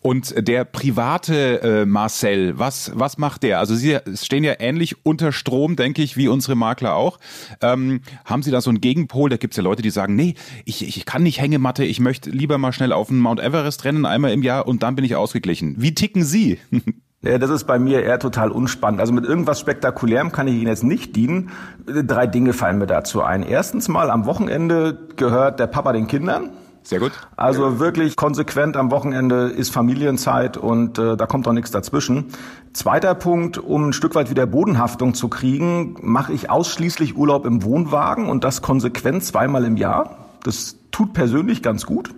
Und 0.00 0.34
der 0.48 0.64
private 0.64 1.62
äh, 1.62 1.86
Marcel, 1.86 2.58
was, 2.58 2.92
was 2.94 3.18
macht 3.18 3.42
der? 3.42 3.58
Also 3.58 3.74
Sie 3.74 3.98
stehen 4.14 4.44
ja 4.44 4.54
ähnlich 4.58 5.04
unter 5.04 5.32
Strom, 5.32 5.76
denke 5.76 6.02
ich, 6.02 6.16
wie 6.16 6.28
unsere 6.28 6.56
Makler 6.56 6.94
auch. 6.94 7.18
Ähm, 7.60 8.00
haben 8.24 8.42
Sie 8.42 8.50
da 8.50 8.60
so 8.60 8.70
einen 8.70 8.80
Gegenpol? 8.80 9.30
Da 9.30 9.36
gibt 9.36 9.54
es 9.54 9.56
ja 9.56 9.62
Leute, 9.62 9.82
die 9.82 9.90
sagen, 9.90 10.16
nee, 10.16 10.34
ich, 10.64 10.86
ich 10.86 11.04
kann 11.04 11.22
nicht 11.22 11.40
Hängematte, 11.40 11.84
ich 11.84 12.00
möchte 12.00 12.30
lieber 12.30 12.58
mal 12.58 12.72
schnell 12.72 12.92
auf 12.92 13.08
den 13.08 13.18
Mount 13.18 13.40
Everest 13.40 13.84
rennen, 13.84 14.06
einmal 14.06 14.32
im 14.32 14.42
Jahr 14.42 14.66
und 14.66 14.82
dann 14.82 14.96
bin 14.96 15.04
ich 15.04 15.16
ausgeglichen. 15.16 15.76
Wie 15.78 15.94
ticken 15.94 16.24
Sie? 16.24 16.58
Ja, 17.22 17.38
das 17.38 17.50
ist 17.50 17.64
bei 17.64 17.78
mir 17.78 18.04
eher 18.04 18.20
total 18.20 18.50
unspannend. 18.50 19.00
Also 19.00 19.12
mit 19.12 19.24
irgendwas 19.24 19.58
Spektakulärem 19.58 20.30
kann 20.30 20.46
ich 20.46 20.54
Ihnen 20.54 20.68
jetzt 20.68 20.84
nicht 20.84 21.16
dienen. 21.16 21.50
Drei 21.86 22.26
Dinge 22.26 22.52
fallen 22.52 22.78
mir 22.78 22.86
dazu 22.86 23.22
ein. 23.22 23.42
Erstens 23.42 23.88
mal, 23.88 24.10
am 24.10 24.26
Wochenende 24.26 25.08
gehört 25.16 25.58
der 25.58 25.66
Papa 25.66 25.92
den 25.92 26.06
Kindern. 26.06 26.50
Sehr 26.86 27.00
gut. 27.00 27.10
Also 27.34 27.80
wirklich 27.80 28.14
konsequent 28.14 28.76
am 28.76 28.92
Wochenende 28.92 29.46
ist 29.46 29.72
Familienzeit 29.72 30.56
und 30.56 30.98
äh, 30.98 31.16
da 31.16 31.26
kommt 31.26 31.48
doch 31.48 31.52
nichts 31.52 31.72
dazwischen. 31.72 32.26
Zweiter 32.74 33.16
Punkt, 33.16 33.58
um 33.58 33.88
ein 33.88 33.92
Stück 33.92 34.14
weit 34.14 34.30
wieder 34.30 34.46
Bodenhaftung 34.46 35.14
zu 35.14 35.26
kriegen, 35.28 35.96
mache 36.00 36.32
ich 36.32 36.48
ausschließlich 36.48 37.16
Urlaub 37.16 37.44
im 37.44 37.64
Wohnwagen 37.64 38.28
und 38.28 38.44
das 38.44 38.62
konsequent 38.62 39.24
zweimal 39.24 39.64
im 39.64 39.76
Jahr. 39.76 40.28
Das 40.44 40.76
tut 40.92 41.12
persönlich 41.12 41.60
ganz 41.60 41.86
gut. 41.86 42.14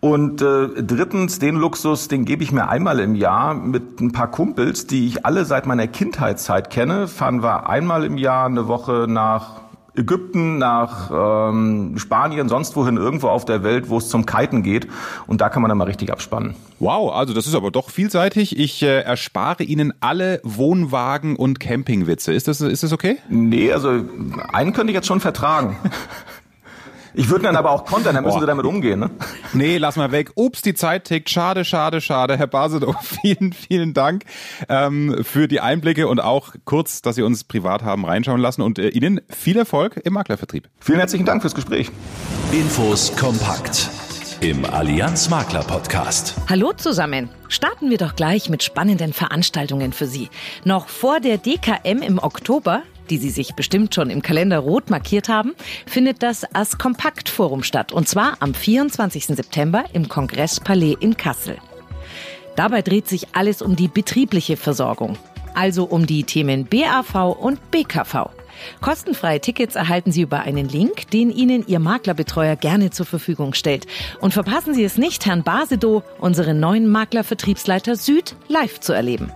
Und 0.00 0.42
äh, 0.42 0.82
drittens, 0.82 1.38
den 1.38 1.56
Luxus, 1.56 2.08
den 2.08 2.26
gebe 2.26 2.42
ich 2.42 2.52
mir 2.52 2.68
einmal 2.68 3.00
im 3.00 3.14
Jahr 3.14 3.54
mit 3.54 4.02
ein 4.02 4.12
paar 4.12 4.30
Kumpels, 4.30 4.86
die 4.86 5.06
ich 5.06 5.24
alle 5.24 5.46
seit 5.46 5.64
meiner 5.64 5.86
Kindheitszeit 5.86 6.68
kenne. 6.68 7.08
Fahren 7.08 7.42
wir 7.42 7.70
einmal 7.70 8.04
im 8.04 8.18
Jahr 8.18 8.44
eine 8.44 8.68
Woche 8.68 9.06
nach 9.08 9.63
Ägypten, 9.96 10.58
nach 10.58 11.10
ähm, 11.50 11.94
Spanien, 11.98 12.48
sonst 12.48 12.74
wohin, 12.76 12.96
irgendwo 12.96 13.28
auf 13.28 13.44
der 13.44 13.62
Welt, 13.62 13.88
wo 13.88 13.98
es 13.98 14.08
zum 14.08 14.26
Kiten 14.26 14.62
geht. 14.62 14.88
Und 15.26 15.40
da 15.40 15.48
kann 15.48 15.62
man 15.62 15.68
dann 15.68 15.78
mal 15.78 15.84
richtig 15.84 16.10
abspannen. 16.10 16.54
Wow, 16.80 17.12
also 17.14 17.32
das 17.32 17.46
ist 17.46 17.54
aber 17.54 17.70
doch 17.70 17.90
vielseitig. 17.90 18.58
Ich 18.58 18.82
äh, 18.82 19.00
erspare 19.00 19.62
Ihnen 19.62 19.92
alle 20.00 20.40
Wohnwagen- 20.42 21.36
und 21.36 21.60
Campingwitze. 21.60 22.32
Ist 22.32 22.48
das, 22.48 22.60
ist 22.60 22.82
das 22.82 22.92
okay? 22.92 23.18
Nee, 23.28 23.72
also 23.72 24.04
einen 24.52 24.72
könnte 24.72 24.90
ich 24.90 24.94
jetzt 24.94 25.06
schon 25.06 25.20
vertragen. 25.20 25.76
Ich 27.14 27.30
würde 27.30 27.44
dann 27.44 27.56
aber 27.56 27.70
auch 27.70 27.84
kontern, 27.84 28.14
dann 28.14 28.24
müssen 28.24 28.40
Sie 28.40 28.46
damit 28.46 28.66
umgehen. 28.66 28.98
Ne? 28.98 29.10
Nee, 29.52 29.78
lass 29.78 29.96
mal 29.96 30.10
weg. 30.10 30.32
Ups, 30.34 30.62
die 30.62 30.74
Zeit 30.74 31.04
tickt. 31.04 31.30
Schade, 31.30 31.64
schade, 31.64 32.00
schade. 32.00 32.36
Herr 32.36 32.48
Basedow, 32.48 32.94
vielen, 33.22 33.52
vielen 33.52 33.94
Dank 33.94 34.24
ähm, 34.68 35.22
für 35.22 35.46
die 35.46 35.60
Einblicke 35.60 36.08
und 36.08 36.20
auch 36.20 36.54
kurz, 36.64 37.02
dass 37.02 37.16
Sie 37.16 37.22
uns 37.22 37.44
privat 37.44 37.82
haben 37.84 38.04
reinschauen 38.04 38.40
lassen. 38.40 38.62
Und 38.62 38.78
äh, 38.78 38.88
Ihnen 38.88 39.20
viel 39.30 39.56
Erfolg 39.56 40.00
im 40.02 40.12
Maklervertrieb. 40.12 40.68
Vielen 40.80 40.98
herzlichen 40.98 41.24
Dank 41.24 41.42
fürs 41.42 41.54
Gespräch. 41.54 41.90
Infos 42.52 43.14
kompakt 43.16 43.90
im 44.40 44.64
Allianz 44.64 45.30
Makler 45.30 45.62
Podcast. 45.62 46.34
Hallo 46.50 46.72
zusammen. 46.72 47.30
Starten 47.48 47.88
wir 47.88 47.96
doch 47.96 48.14
gleich 48.14 48.50
mit 48.50 48.62
spannenden 48.62 49.12
Veranstaltungen 49.12 49.92
für 49.92 50.06
Sie. 50.06 50.28
Noch 50.64 50.88
vor 50.88 51.20
der 51.20 51.38
DKM 51.38 52.02
im 52.02 52.18
Oktober 52.18 52.82
die 53.10 53.18
Sie 53.18 53.30
sich 53.30 53.54
bestimmt 53.54 53.94
schon 53.94 54.10
im 54.10 54.22
Kalender 54.22 54.58
rot 54.58 54.90
markiert 54.90 55.28
haben, 55.28 55.54
findet 55.86 56.22
das 56.22 56.44
As 56.54 56.78
Kompakt 56.78 57.28
Forum 57.28 57.62
statt. 57.62 57.92
Und 57.92 58.08
zwar 58.08 58.36
am 58.40 58.54
24. 58.54 59.26
September 59.26 59.84
im 59.92 60.08
Kongresspalais 60.08 60.96
in 61.00 61.16
Kassel. 61.16 61.58
Dabei 62.56 62.82
dreht 62.82 63.08
sich 63.08 63.28
alles 63.34 63.62
um 63.62 63.76
die 63.76 63.88
betriebliche 63.88 64.56
Versorgung. 64.56 65.18
Also 65.54 65.84
um 65.84 66.06
die 66.06 66.24
Themen 66.24 66.66
BAV 66.66 67.36
und 67.38 67.70
BKV. 67.70 68.30
Kostenfreie 68.80 69.40
Tickets 69.40 69.76
erhalten 69.76 70.12
Sie 70.12 70.22
über 70.22 70.40
einen 70.40 70.68
Link, 70.68 71.10
den 71.10 71.30
Ihnen 71.30 71.66
Ihr 71.66 71.80
Maklerbetreuer 71.80 72.56
gerne 72.56 72.90
zur 72.90 73.06
Verfügung 73.06 73.54
stellt. 73.54 73.86
Und 74.20 74.32
verpassen 74.32 74.74
Sie 74.74 74.84
es 74.84 74.96
nicht, 74.96 75.26
Herrn 75.26 75.42
Basedow, 75.42 76.02
unseren 76.18 76.60
neuen 76.60 76.88
Maklervertriebsleiter 76.88 77.96
Süd, 77.96 78.36
live 78.48 78.80
zu 78.80 78.92
erleben. 78.92 79.32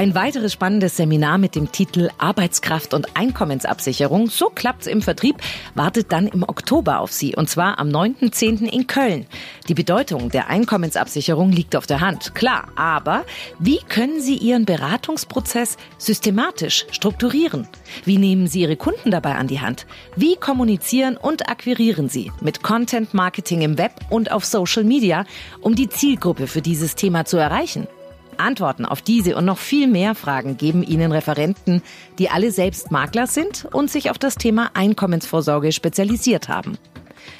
Ein 0.00 0.14
weiteres 0.14 0.54
spannendes 0.54 0.96
Seminar 0.96 1.36
mit 1.36 1.54
dem 1.54 1.72
Titel 1.72 2.08
Arbeitskraft 2.16 2.94
und 2.94 3.18
Einkommensabsicherung, 3.18 4.30
so 4.30 4.48
klappt's 4.48 4.86
im 4.86 5.02
Vertrieb, 5.02 5.36
wartet 5.74 6.10
dann 6.10 6.26
im 6.26 6.42
Oktober 6.42 7.00
auf 7.00 7.12
Sie 7.12 7.36
und 7.36 7.50
zwar 7.50 7.78
am 7.78 7.90
9.10. 7.90 8.62
in 8.62 8.86
Köln. 8.86 9.26
Die 9.68 9.74
Bedeutung 9.74 10.30
der 10.30 10.48
Einkommensabsicherung 10.48 11.52
liegt 11.52 11.76
auf 11.76 11.86
der 11.86 12.00
Hand, 12.00 12.34
klar, 12.34 12.68
aber 12.76 13.26
wie 13.58 13.80
können 13.90 14.22
Sie 14.22 14.36
Ihren 14.36 14.64
Beratungsprozess 14.64 15.76
systematisch 15.98 16.86
strukturieren? 16.92 17.68
Wie 18.06 18.16
nehmen 18.16 18.46
Sie 18.46 18.62
Ihre 18.62 18.76
Kunden 18.76 19.10
dabei 19.10 19.34
an 19.34 19.48
die 19.48 19.60
Hand? 19.60 19.84
Wie 20.16 20.36
kommunizieren 20.36 21.18
und 21.18 21.50
akquirieren 21.50 22.08
Sie 22.08 22.32
mit 22.40 22.62
Content 22.62 23.12
Marketing 23.12 23.60
im 23.60 23.76
Web 23.76 23.92
und 24.08 24.32
auf 24.32 24.46
Social 24.46 24.84
Media, 24.84 25.26
um 25.60 25.74
die 25.74 25.90
Zielgruppe 25.90 26.46
für 26.46 26.62
dieses 26.62 26.94
Thema 26.94 27.26
zu 27.26 27.36
erreichen? 27.36 27.86
Antworten 28.40 28.84
auf 28.84 29.02
diese 29.02 29.36
und 29.36 29.44
noch 29.44 29.58
viel 29.58 29.86
mehr 29.86 30.14
Fragen 30.14 30.56
geben 30.56 30.82
Ihnen 30.82 31.12
Referenten, 31.12 31.82
die 32.18 32.30
alle 32.30 32.50
selbst 32.50 32.90
Makler 32.90 33.26
sind 33.26 33.66
und 33.72 33.90
sich 33.90 34.10
auf 34.10 34.18
das 34.18 34.36
Thema 34.36 34.70
Einkommensvorsorge 34.74 35.72
spezialisiert 35.72 36.48
haben. 36.48 36.78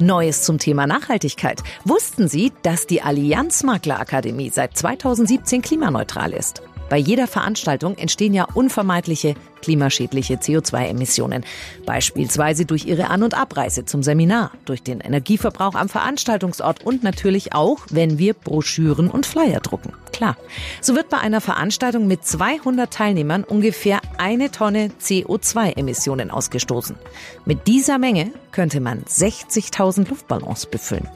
Neues 0.00 0.44
zum 0.44 0.58
Thema 0.58 0.86
Nachhaltigkeit. 0.86 1.62
Wussten 1.84 2.28
Sie, 2.28 2.52
dass 2.62 2.86
die 2.86 3.02
Allianz 3.02 3.64
Maklerakademie 3.64 4.50
seit 4.50 4.76
2017 4.76 5.60
klimaneutral 5.60 6.32
ist? 6.32 6.62
Bei 6.88 6.96
jeder 6.96 7.26
Veranstaltung 7.26 7.98
entstehen 7.98 8.32
ja 8.32 8.46
unvermeidliche 8.54 9.34
klimaschädliche 9.60 10.34
CO2-Emissionen. 10.34 11.44
Beispielsweise 11.86 12.64
durch 12.64 12.86
ihre 12.86 13.10
An- 13.10 13.22
und 13.22 13.34
Abreise 13.34 13.84
zum 13.84 14.02
Seminar, 14.02 14.52
durch 14.64 14.82
den 14.82 15.00
Energieverbrauch 15.00 15.74
am 15.74 15.88
Veranstaltungsort 15.88 16.84
und 16.84 17.02
natürlich 17.02 17.54
auch, 17.54 17.80
wenn 17.90 18.18
wir 18.18 18.34
Broschüren 18.34 19.10
und 19.10 19.26
Flyer 19.26 19.60
drucken. 19.60 19.92
Klar. 20.12 20.36
So 20.80 20.96
wird 20.96 21.10
bei 21.10 21.18
einer 21.18 21.40
Veranstaltung 21.40 22.08
mit 22.08 22.24
200 22.24 22.92
Teilnehmern 22.92 23.44
ungefähr 23.44 24.00
eine 24.16 24.50
Tonne 24.50 24.90
CO2-Emissionen 25.00 26.32
ausgestoßen. 26.32 26.96
Mit 27.44 27.68
dieser 27.68 27.98
Menge 27.98 28.32
könnte 28.50 28.80
man 28.80 29.04
60.000 29.04 30.08
Luftballons 30.08 30.66
befüllen. 30.66 31.06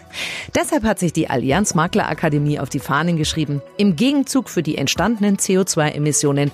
Deshalb 0.55 0.85
hat 0.85 1.01
sich 1.01 1.13
die 1.13 1.29
Allianz 1.29 1.75
Makler 1.75 2.09
Akademie 2.09 2.61
auf 2.61 2.69
die 2.69 2.79
Fahnen 2.79 3.17
geschrieben, 3.17 3.61
im 3.77 3.97
Gegenzug 3.97 4.49
für 4.49 4.63
die 4.63 4.79
entstandenen 4.79 5.37
CO2-Emissionen 5.37 6.53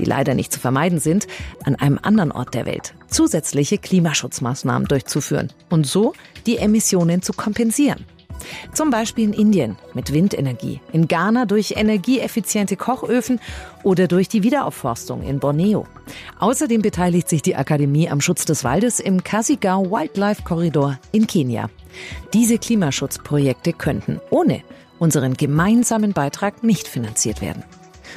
die 0.00 0.04
leider 0.04 0.34
nicht 0.34 0.52
zu 0.52 0.58
vermeiden 0.58 0.98
sind, 0.98 1.28
an 1.64 1.76
einem 1.76 1.98
anderen 2.02 2.32
Ort 2.32 2.54
der 2.54 2.66
Welt 2.66 2.94
zusätzliche 3.10 3.78
Klimaschutzmaßnahmen 3.78 4.88
durchzuführen 4.88 5.52
und 5.68 5.86
so 5.86 6.14
die 6.46 6.58
Emissionen 6.58 7.22
zu 7.22 7.32
kompensieren. 7.32 8.06
Zum 8.72 8.88
Beispiel 8.88 9.24
in 9.24 9.32
Indien 9.34 9.76
mit 9.92 10.14
Windenergie, 10.14 10.80
in 10.92 11.08
Ghana 11.08 11.44
durch 11.44 11.74
energieeffiziente 11.76 12.76
Kochöfen 12.76 13.38
oder 13.82 14.08
durch 14.08 14.28
die 14.28 14.42
Wiederaufforstung 14.42 15.22
in 15.22 15.40
Borneo. 15.40 15.86
Außerdem 16.38 16.80
beteiligt 16.80 17.28
sich 17.28 17.42
die 17.42 17.56
Akademie 17.56 18.08
am 18.08 18.22
Schutz 18.22 18.46
des 18.46 18.64
Waldes 18.64 18.98
im 18.98 19.22
Kasigao 19.22 19.90
Wildlife 19.90 20.42
Corridor 20.42 20.98
in 21.12 21.26
Kenia. 21.26 21.68
Diese 22.32 22.56
Klimaschutzprojekte 22.56 23.74
könnten 23.74 24.20
ohne 24.30 24.62
unseren 24.98 25.34
gemeinsamen 25.34 26.14
Beitrag 26.14 26.62
nicht 26.62 26.88
finanziert 26.88 27.42
werden. 27.42 27.62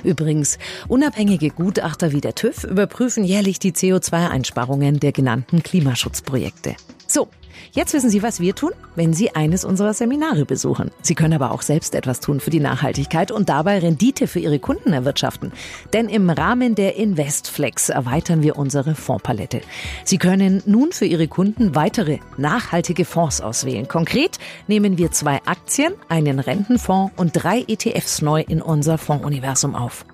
Übrigens, 0.03 0.57
unabhängige 0.87 1.49
Gutachter 1.49 2.11
wie 2.11 2.21
der 2.21 2.35
TÜV 2.35 2.63
überprüfen 2.63 3.23
jährlich 3.23 3.59
die 3.59 3.71
CO2-Einsparungen 3.71 4.99
der 4.99 5.11
genannten 5.11 5.63
Klimaschutzprojekte. 5.63 6.75
So, 7.07 7.27
Jetzt 7.71 7.93
wissen 7.93 8.09
Sie, 8.09 8.23
was 8.23 8.39
wir 8.39 8.55
tun, 8.55 8.71
wenn 8.95 9.13
Sie 9.13 9.35
eines 9.35 9.65
unserer 9.65 9.93
Seminare 9.93 10.45
besuchen. 10.45 10.91
Sie 11.01 11.15
können 11.15 11.33
aber 11.33 11.51
auch 11.51 11.61
selbst 11.61 11.95
etwas 11.95 12.19
tun 12.19 12.39
für 12.39 12.49
die 12.49 12.59
Nachhaltigkeit 12.59 13.31
und 13.31 13.49
dabei 13.49 13.79
Rendite 13.79 14.27
für 14.27 14.39
Ihre 14.39 14.59
Kunden 14.59 14.93
erwirtschaften. 14.93 15.51
Denn 15.93 16.09
im 16.09 16.29
Rahmen 16.29 16.75
der 16.75 16.95
Investflex 16.95 17.89
erweitern 17.89 18.43
wir 18.43 18.57
unsere 18.57 18.95
Fondspalette. 18.95 19.61
Sie 20.03 20.17
können 20.17 20.61
nun 20.65 20.91
für 20.91 21.05
Ihre 21.05 21.27
Kunden 21.27 21.75
weitere 21.75 22.19
nachhaltige 22.37 23.05
Fonds 23.05 23.41
auswählen. 23.41 23.87
Konkret 23.87 24.37
nehmen 24.67 24.97
wir 24.97 25.11
zwei 25.11 25.41
Aktien, 25.45 25.93
einen 26.09 26.39
Rentenfonds 26.39 27.13
und 27.17 27.31
drei 27.33 27.63
ETFs 27.67 28.21
neu 28.21 28.41
in 28.41 28.61
unser 28.61 28.97
Fondsuniversum 28.97 29.75
auf. 29.75 30.05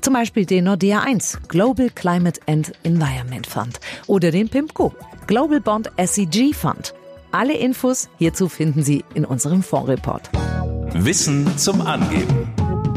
Zum 0.00 0.14
Beispiel 0.14 0.46
den 0.46 0.64
Nordea 0.64 1.00
1 1.00 1.40
Global 1.48 1.90
Climate 1.90 2.40
and 2.46 2.72
Environment 2.82 3.46
Fund 3.46 3.80
oder 4.06 4.30
den 4.30 4.48
PIMCO 4.48 4.94
Global 5.26 5.60
Bond 5.60 5.90
SEG 5.96 6.54
Fund. 6.54 6.94
Alle 7.32 7.54
Infos 7.54 8.08
hierzu 8.18 8.48
finden 8.48 8.82
Sie 8.82 9.04
in 9.14 9.24
unserem 9.24 9.62
Fondsreport. 9.62 10.30
Wissen 10.92 11.58
zum 11.58 11.80
Angeben. 11.80 12.52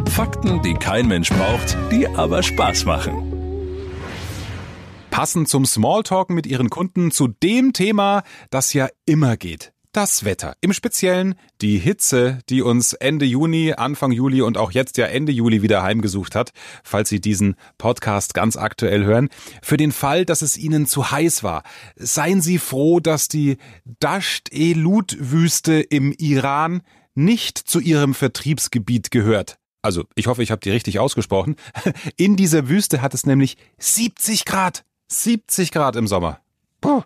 Fakten, 0.09 0.61
die 0.61 0.73
kein 0.73 1.07
Mensch 1.07 1.29
braucht, 1.29 1.77
die 1.91 2.07
aber 2.07 2.43
Spaß 2.43 2.85
machen. 2.85 3.33
Passend 5.09 5.47
zum 5.49 5.65
Smalltalken 5.65 6.35
mit 6.35 6.45
Ihren 6.45 6.69
Kunden 6.69 7.11
zu 7.11 7.27
dem 7.27 7.73
Thema, 7.73 8.23
das 8.49 8.73
ja 8.73 8.87
immer 9.05 9.37
geht 9.37 9.73
das 9.91 10.25
Wetter. 10.25 10.55
Im 10.61 10.73
Speziellen 10.73 11.35
die 11.61 11.77
Hitze, 11.77 12.39
die 12.49 12.61
uns 12.61 12.93
Ende 12.93 13.25
Juni, 13.25 13.73
Anfang 13.73 14.11
Juli 14.11 14.41
und 14.41 14.57
auch 14.57 14.71
jetzt 14.71 14.97
ja 14.97 15.05
Ende 15.05 15.31
Juli 15.31 15.61
wieder 15.61 15.83
heimgesucht 15.83 16.35
hat, 16.35 16.51
falls 16.83 17.09
Sie 17.09 17.19
diesen 17.19 17.55
Podcast 17.77 18.33
ganz 18.33 18.57
aktuell 18.57 19.03
hören. 19.03 19.29
Für 19.61 19.77
den 19.77 19.91
Fall, 19.91 20.25
dass 20.25 20.41
es 20.41 20.57
Ihnen 20.57 20.85
zu 20.85 21.11
heiß 21.11 21.43
war, 21.43 21.63
seien 21.95 22.41
Sie 22.41 22.59
froh, 22.59 22.99
dass 22.99 23.27
die 23.27 23.57
Dasht-e-Lut-Wüste 23.99 25.79
im 25.79 26.13
Iran 26.17 26.81
nicht 27.15 27.57
zu 27.57 27.79
Ihrem 27.79 28.13
Vertriebsgebiet 28.13 29.11
gehört. 29.11 29.57
Also, 29.81 30.03
ich 30.15 30.27
hoffe, 30.27 30.43
ich 30.43 30.51
habe 30.51 30.59
die 30.59 30.71
richtig 30.71 30.99
ausgesprochen. 30.99 31.55
In 32.17 32.35
dieser 32.35 32.67
Wüste 32.67 33.01
hat 33.01 33.13
es 33.13 33.25
nämlich 33.25 33.57
70 33.79 34.45
Grad. 34.45 34.83
70 35.09 35.71
Grad 35.71 35.95
im 35.95 36.07
Sommer. 36.07 36.41
Puh. 36.81 37.03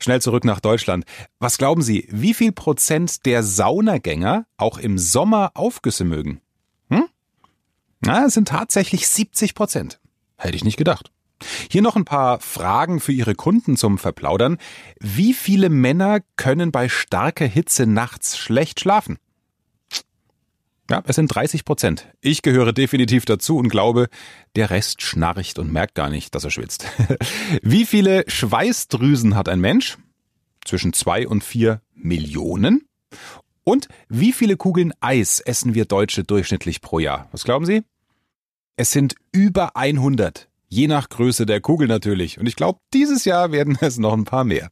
Schnell 0.00 0.20
zurück 0.20 0.44
nach 0.44 0.60
Deutschland. 0.60 1.04
Was 1.38 1.58
glauben 1.58 1.82
Sie, 1.82 2.08
wie 2.10 2.34
viel 2.34 2.52
Prozent 2.52 3.26
der 3.26 3.42
Saunagänger 3.42 4.46
auch 4.56 4.78
im 4.78 4.98
Sommer 4.98 5.52
Aufgüsse 5.54 6.04
mögen? 6.04 6.40
Hm? 6.88 7.04
Na, 8.00 8.26
es 8.26 8.34
sind 8.34 8.48
tatsächlich 8.48 9.08
70 9.08 9.54
Prozent. 9.54 10.00
Hätte 10.36 10.56
ich 10.56 10.64
nicht 10.64 10.78
gedacht. 10.78 11.10
Hier 11.70 11.82
noch 11.82 11.96
ein 11.96 12.04
paar 12.04 12.40
Fragen 12.40 13.00
für 13.00 13.12
Ihre 13.12 13.34
Kunden 13.34 13.76
zum 13.76 13.98
Verplaudern. 13.98 14.58
Wie 14.98 15.32
viele 15.34 15.70
Männer 15.70 16.20
können 16.36 16.70
bei 16.72 16.88
starker 16.88 17.46
Hitze 17.46 17.86
nachts 17.86 18.36
schlecht 18.36 18.80
schlafen? 18.80 19.18
Ja, 20.90 21.02
es 21.06 21.16
sind 21.16 21.28
30 21.28 21.64
Prozent. 21.64 22.08
Ich 22.20 22.42
gehöre 22.42 22.72
definitiv 22.72 23.24
dazu 23.24 23.58
und 23.58 23.68
glaube, 23.68 24.08
der 24.56 24.70
Rest 24.70 25.02
schnarcht 25.02 25.60
und 25.60 25.72
merkt 25.72 25.94
gar 25.94 26.10
nicht, 26.10 26.34
dass 26.34 26.42
er 26.42 26.50
schwitzt. 26.50 26.84
Wie 27.62 27.86
viele 27.86 28.24
Schweißdrüsen 28.26 29.36
hat 29.36 29.48
ein 29.48 29.60
Mensch? 29.60 29.98
Zwischen 30.64 30.92
zwei 30.92 31.28
und 31.28 31.44
vier 31.44 31.80
Millionen. 31.94 32.88
Und 33.62 33.88
wie 34.08 34.32
viele 34.32 34.56
Kugeln 34.56 34.92
Eis 35.00 35.40
essen 35.40 35.74
wir 35.74 35.84
Deutsche 35.84 36.24
durchschnittlich 36.24 36.80
pro 36.80 36.98
Jahr? 36.98 37.28
Was 37.30 37.44
glauben 37.44 37.66
Sie? 37.66 37.82
Es 38.76 38.90
sind 38.90 39.14
über 39.32 39.76
100. 39.76 40.48
Je 40.68 40.86
nach 40.86 41.08
Größe 41.08 41.46
der 41.46 41.60
Kugel 41.60 41.88
natürlich. 41.88 42.38
Und 42.38 42.46
ich 42.46 42.56
glaube, 42.56 42.80
dieses 42.92 43.24
Jahr 43.24 43.52
werden 43.52 43.78
es 43.80 43.98
noch 43.98 44.12
ein 44.12 44.24
paar 44.24 44.44
mehr. 44.44 44.70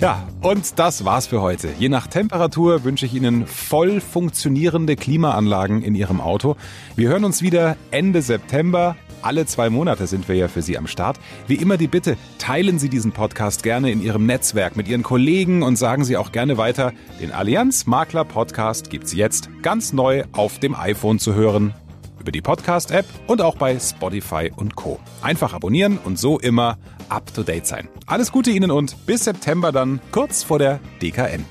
Ja, 0.00 0.26
und 0.40 0.78
das 0.78 1.04
war's 1.04 1.26
für 1.26 1.42
heute. 1.42 1.68
Je 1.78 1.90
nach 1.90 2.06
Temperatur 2.06 2.84
wünsche 2.84 3.04
ich 3.04 3.12
Ihnen 3.12 3.46
voll 3.46 4.00
funktionierende 4.00 4.96
Klimaanlagen 4.96 5.82
in 5.82 5.94
Ihrem 5.94 6.22
Auto. 6.22 6.56
Wir 6.96 7.10
hören 7.10 7.26
uns 7.26 7.42
wieder 7.42 7.76
Ende 7.90 8.22
September. 8.22 8.96
Alle 9.20 9.44
zwei 9.44 9.68
Monate 9.68 10.06
sind 10.06 10.26
wir 10.26 10.36
ja 10.36 10.48
für 10.48 10.62
Sie 10.62 10.78
am 10.78 10.86
Start. 10.86 11.20
Wie 11.48 11.56
immer 11.56 11.76
die 11.76 11.86
Bitte, 11.86 12.16
teilen 12.38 12.78
Sie 12.78 12.88
diesen 12.88 13.12
Podcast 13.12 13.62
gerne 13.62 13.90
in 13.90 14.02
Ihrem 14.02 14.24
Netzwerk 14.24 14.74
mit 14.74 14.88
Ihren 14.88 15.02
Kollegen 15.02 15.62
und 15.62 15.76
sagen 15.76 16.06
Sie 16.06 16.16
auch 16.16 16.32
gerne 16.32 16.56
weiter, 16.56 16.94
den 17.20 17.30
Allianz 17.30 17.84
Makler 17.84 18.24
Podcast 18.24 18.88
gibt's 18.88 19.12
jetzt 19.12 19.50
ganz 19.60 19.92
neu 19.92 20.24
auf 20.32 20.58
dem 20.58 20.74
iPhone 20.74 21.18
zu 21.18 21.34
hören 21.34 21.74
über 22.20 22.32
die 22.32 22.42
Podcast-App 22.42 23.06
und 23.26 23.42
auch 23.42 23.56
bei 23.56 23.78
Spotify 23.78 24.52
und 24.54 24.76
Co. 24.76 25.00
Einfach 25.22 25.54
abonnieren 25.54 25.98
und 25.98 26.18
so 26.18 26.38
immer 26.38 26.78
up-to-date 27.08 27.66
sein. 27.66 27.88
Alles 28.06 28.30
Gute 28.30 28.50
Ihnen 28.50 28.70
und 28.70 29.06
bis 29.06 29.24
September 29.24 29.72
dann 29.72 30.00
kurz 30.12 30.42
vor 30.42 30.58
der 30.58 30.80
DKN. 31.02 31.44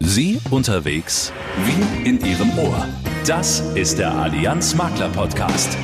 Sie 0.00 0.40
unterwegs 0.50 1.32
wie 1.64 2.08
in 2.08 2.24
Ihrem 2.24 2.58
Ohr. 2.58 2.86
Das 3.26 3.60
ist 3.74 3.98
der 3.98 4.14
Allianz 4.14 4.74
Makler 4.74 5.08
Podcast. 5.10 5.76